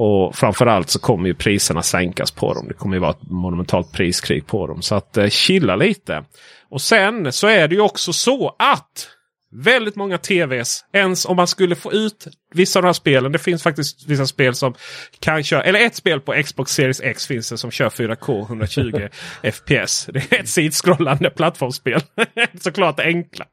Och 0.00 0.34
framförallt 0.34 0.90
så 0.90 0.98
kommer 0.98 1.28
ju 1.28 1.34
priserna 1.34 1.82
sänkas 1.82 2.30
på 2.30 2.54
dem. 2.54 2.68
Det 2.68 2.74
kommer 2.74 2.96
ju 2.96 3.00
vara 3.00 3.10
ett 3.10 3.30
monumentalt 3.30 3.92
priskrig 3.92 4.46
på 4.46 4.66
dem. 4.66 4.82
Så 4.82 4.94
att 4.94 5.16
eh, 5.16 5.28
chilla 5.28 5.76
lite. 5.76 6.24
Och 6.70 6.80
sen 6.80 7.32
så 7.32 7.46
är 7.46 7.68
det 7.68 7.74
ju 7.74 7.80
också 7.80 8.12
så 8.12 8.56
att 8.58 9.08
Väldigt 9.50 9.96
många 9.96 10.18
tvs. 10.18 10.84
Ens 10.92 11.26
om 11.26 11.36
man 11.36 11.46
skulle 11.46 11.76
få 11.76 11.92
ut 11.92 12.26
vissa 12.54 12.78
av 12.78 12.82
de 12.82 12.86
här 12.86 12.92
spelen. 12.92 13.32
Det 13.32 13.38
finns 13.38 13.62
faktiskt 13.62 14.06
vissa 14.08 14.26
spel 14.26 14.54
som 14.54 14.74
kan 15.20 15.42
köra. 15.42 15.62
Eller 15.62 15.80
ett 15.80 15.94
spel 15.94 16.20
på 16.20 16.42
Xbox 16.42 16.72
Series 16.72 17.00
X 17.00 17.26
finns 17.26 17.50
det 17.50 17.58
som 17.58 17.70
kör 17.70 17.88
4K 17.88 18.42
120 18.42 19.08
FPS. 19.52 20.06
Det 20.12 20.32
är 20.32 20.40
ett 20.40 20.48
sidskrollande 20.48 21.30
plattformsspel. 21.30 22.00
Såklart 22.60 22.96
det 22.96 23.02
enkla. 23.02 23.44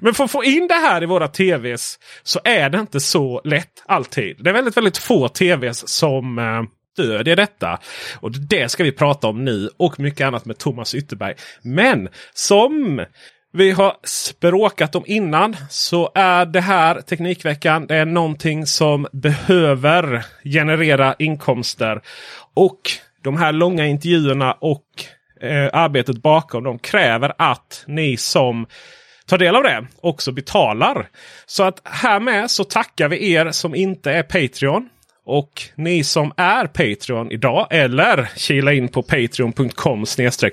Men 0.00 0.14
för 0.14 0.24
att 0.24 0.30
få 0.30 0.44
in 0.44 0.68
det 0.68 0.74
här 0.74 1.02
i 1.02 1.06
våra 1.06 1.28
tvs 1.28 1.98
så 2.22 2.40
är 2.44 2.70
det 2.70 2.78
inte 2.78 3.00
så 3.00 3.40
lätt 3.44 3.82
alltid. 3.86 4.36
Det 4.44 4.50
är 4.50 4.54
väldigt, 4.54 4.76
väldigt 4.76 4.98
få 4.98 5.28
tvs 5.28 5.88
som 5.88 6.38
eh, 6.38 6.62
stödjer 6.92 7.36
detta. 7.36 7.78
Och 8.20 8.32
det 8.32 8.70
ska 8.70 8.84
vi 8.84 8.92
prata 8.92 9.26
om 9.26 9.44
nu 9.44 9.70
och 9.76 10.00
mycket 10.00 10.26
annat 10.26 10.44
med 10.44 10.58
Thomas 10.58 10.94
Ytterberg. 10.94 11.34
Men 11.62 12.08
som 12.34 13.04
vi 13.52 13.70
har 13.70 13.96
språkat 14.04 14.94
om 14.94 15.04
innan 15.06 15.56
så 15.70 16.10
är 16.14 16.46
det 16.46 16.60
här 16.60 17.00
Teknikveckan. 17.00 17.86
Det 17.86 17.96
är 17.96 18.04
någonting 18.04 18.66
som 18.66 19.06
behöver 19.12 20.24
generera 20.44 21.14
inkomster. 21.18 22.00
Och 22.54 22.80
de 23.22 23.36
här 23.36 23.52
långa 23.52 23.86
intervjuerna 23.86 24.52
och 24.52 24.84
eh, 25.40 25.70
arbetet 25.72 26.22
bakom 26.22 26.64
dem 26.64 26.78
kräver 26.78 27.32
att 27.38 27.84
ni 27.86 28.16
som 28.16 28.66
tar 29.26 29.38
del 29.38 29.56
av 29.56 29.62
det 29.62 29.86
också 30.00 30.32
betalar. 30.32 31.08
Så 31.46 31.62
att 31.62 31.80
härmed 31.84 32.50
så 32.50 32.64
tackar 32.64 33.08
vi 33.08 33.32
er 33.32 33.50
som 33.50 33.74
inte 33.74 34.12
är 34.12 34.22
Patreon. 34.22 34.88
Och 35.24 35.62
ni 35.74 36.04
som 36.04 36.32
är 36.36 36.66
Patreon 36.66 37.32
idag 37.32 37.66
eller 37.70 38.28
kila 38.36 38.72
in 38.72 38.88
på 38.88 39.02
patreon.com 39.02 40.06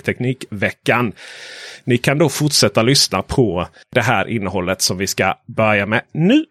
teknikveckan. 0.05 1.13
Ni 1.84 1.97
kan 1.97 2.17
då 2.17 2.29
fortsätta 2.29 2.82
lyssna 2.82 3.21
på 3.21 3.67
det 3.93 4.01
här 4.01 4.27
innehållet 4.27 4.82
som 4.82 4.97
vi 4.97 5.08
ska 5.08 5.34
börja 5.45 5.86
med 5.86 6.01
nu. 6.12 6.45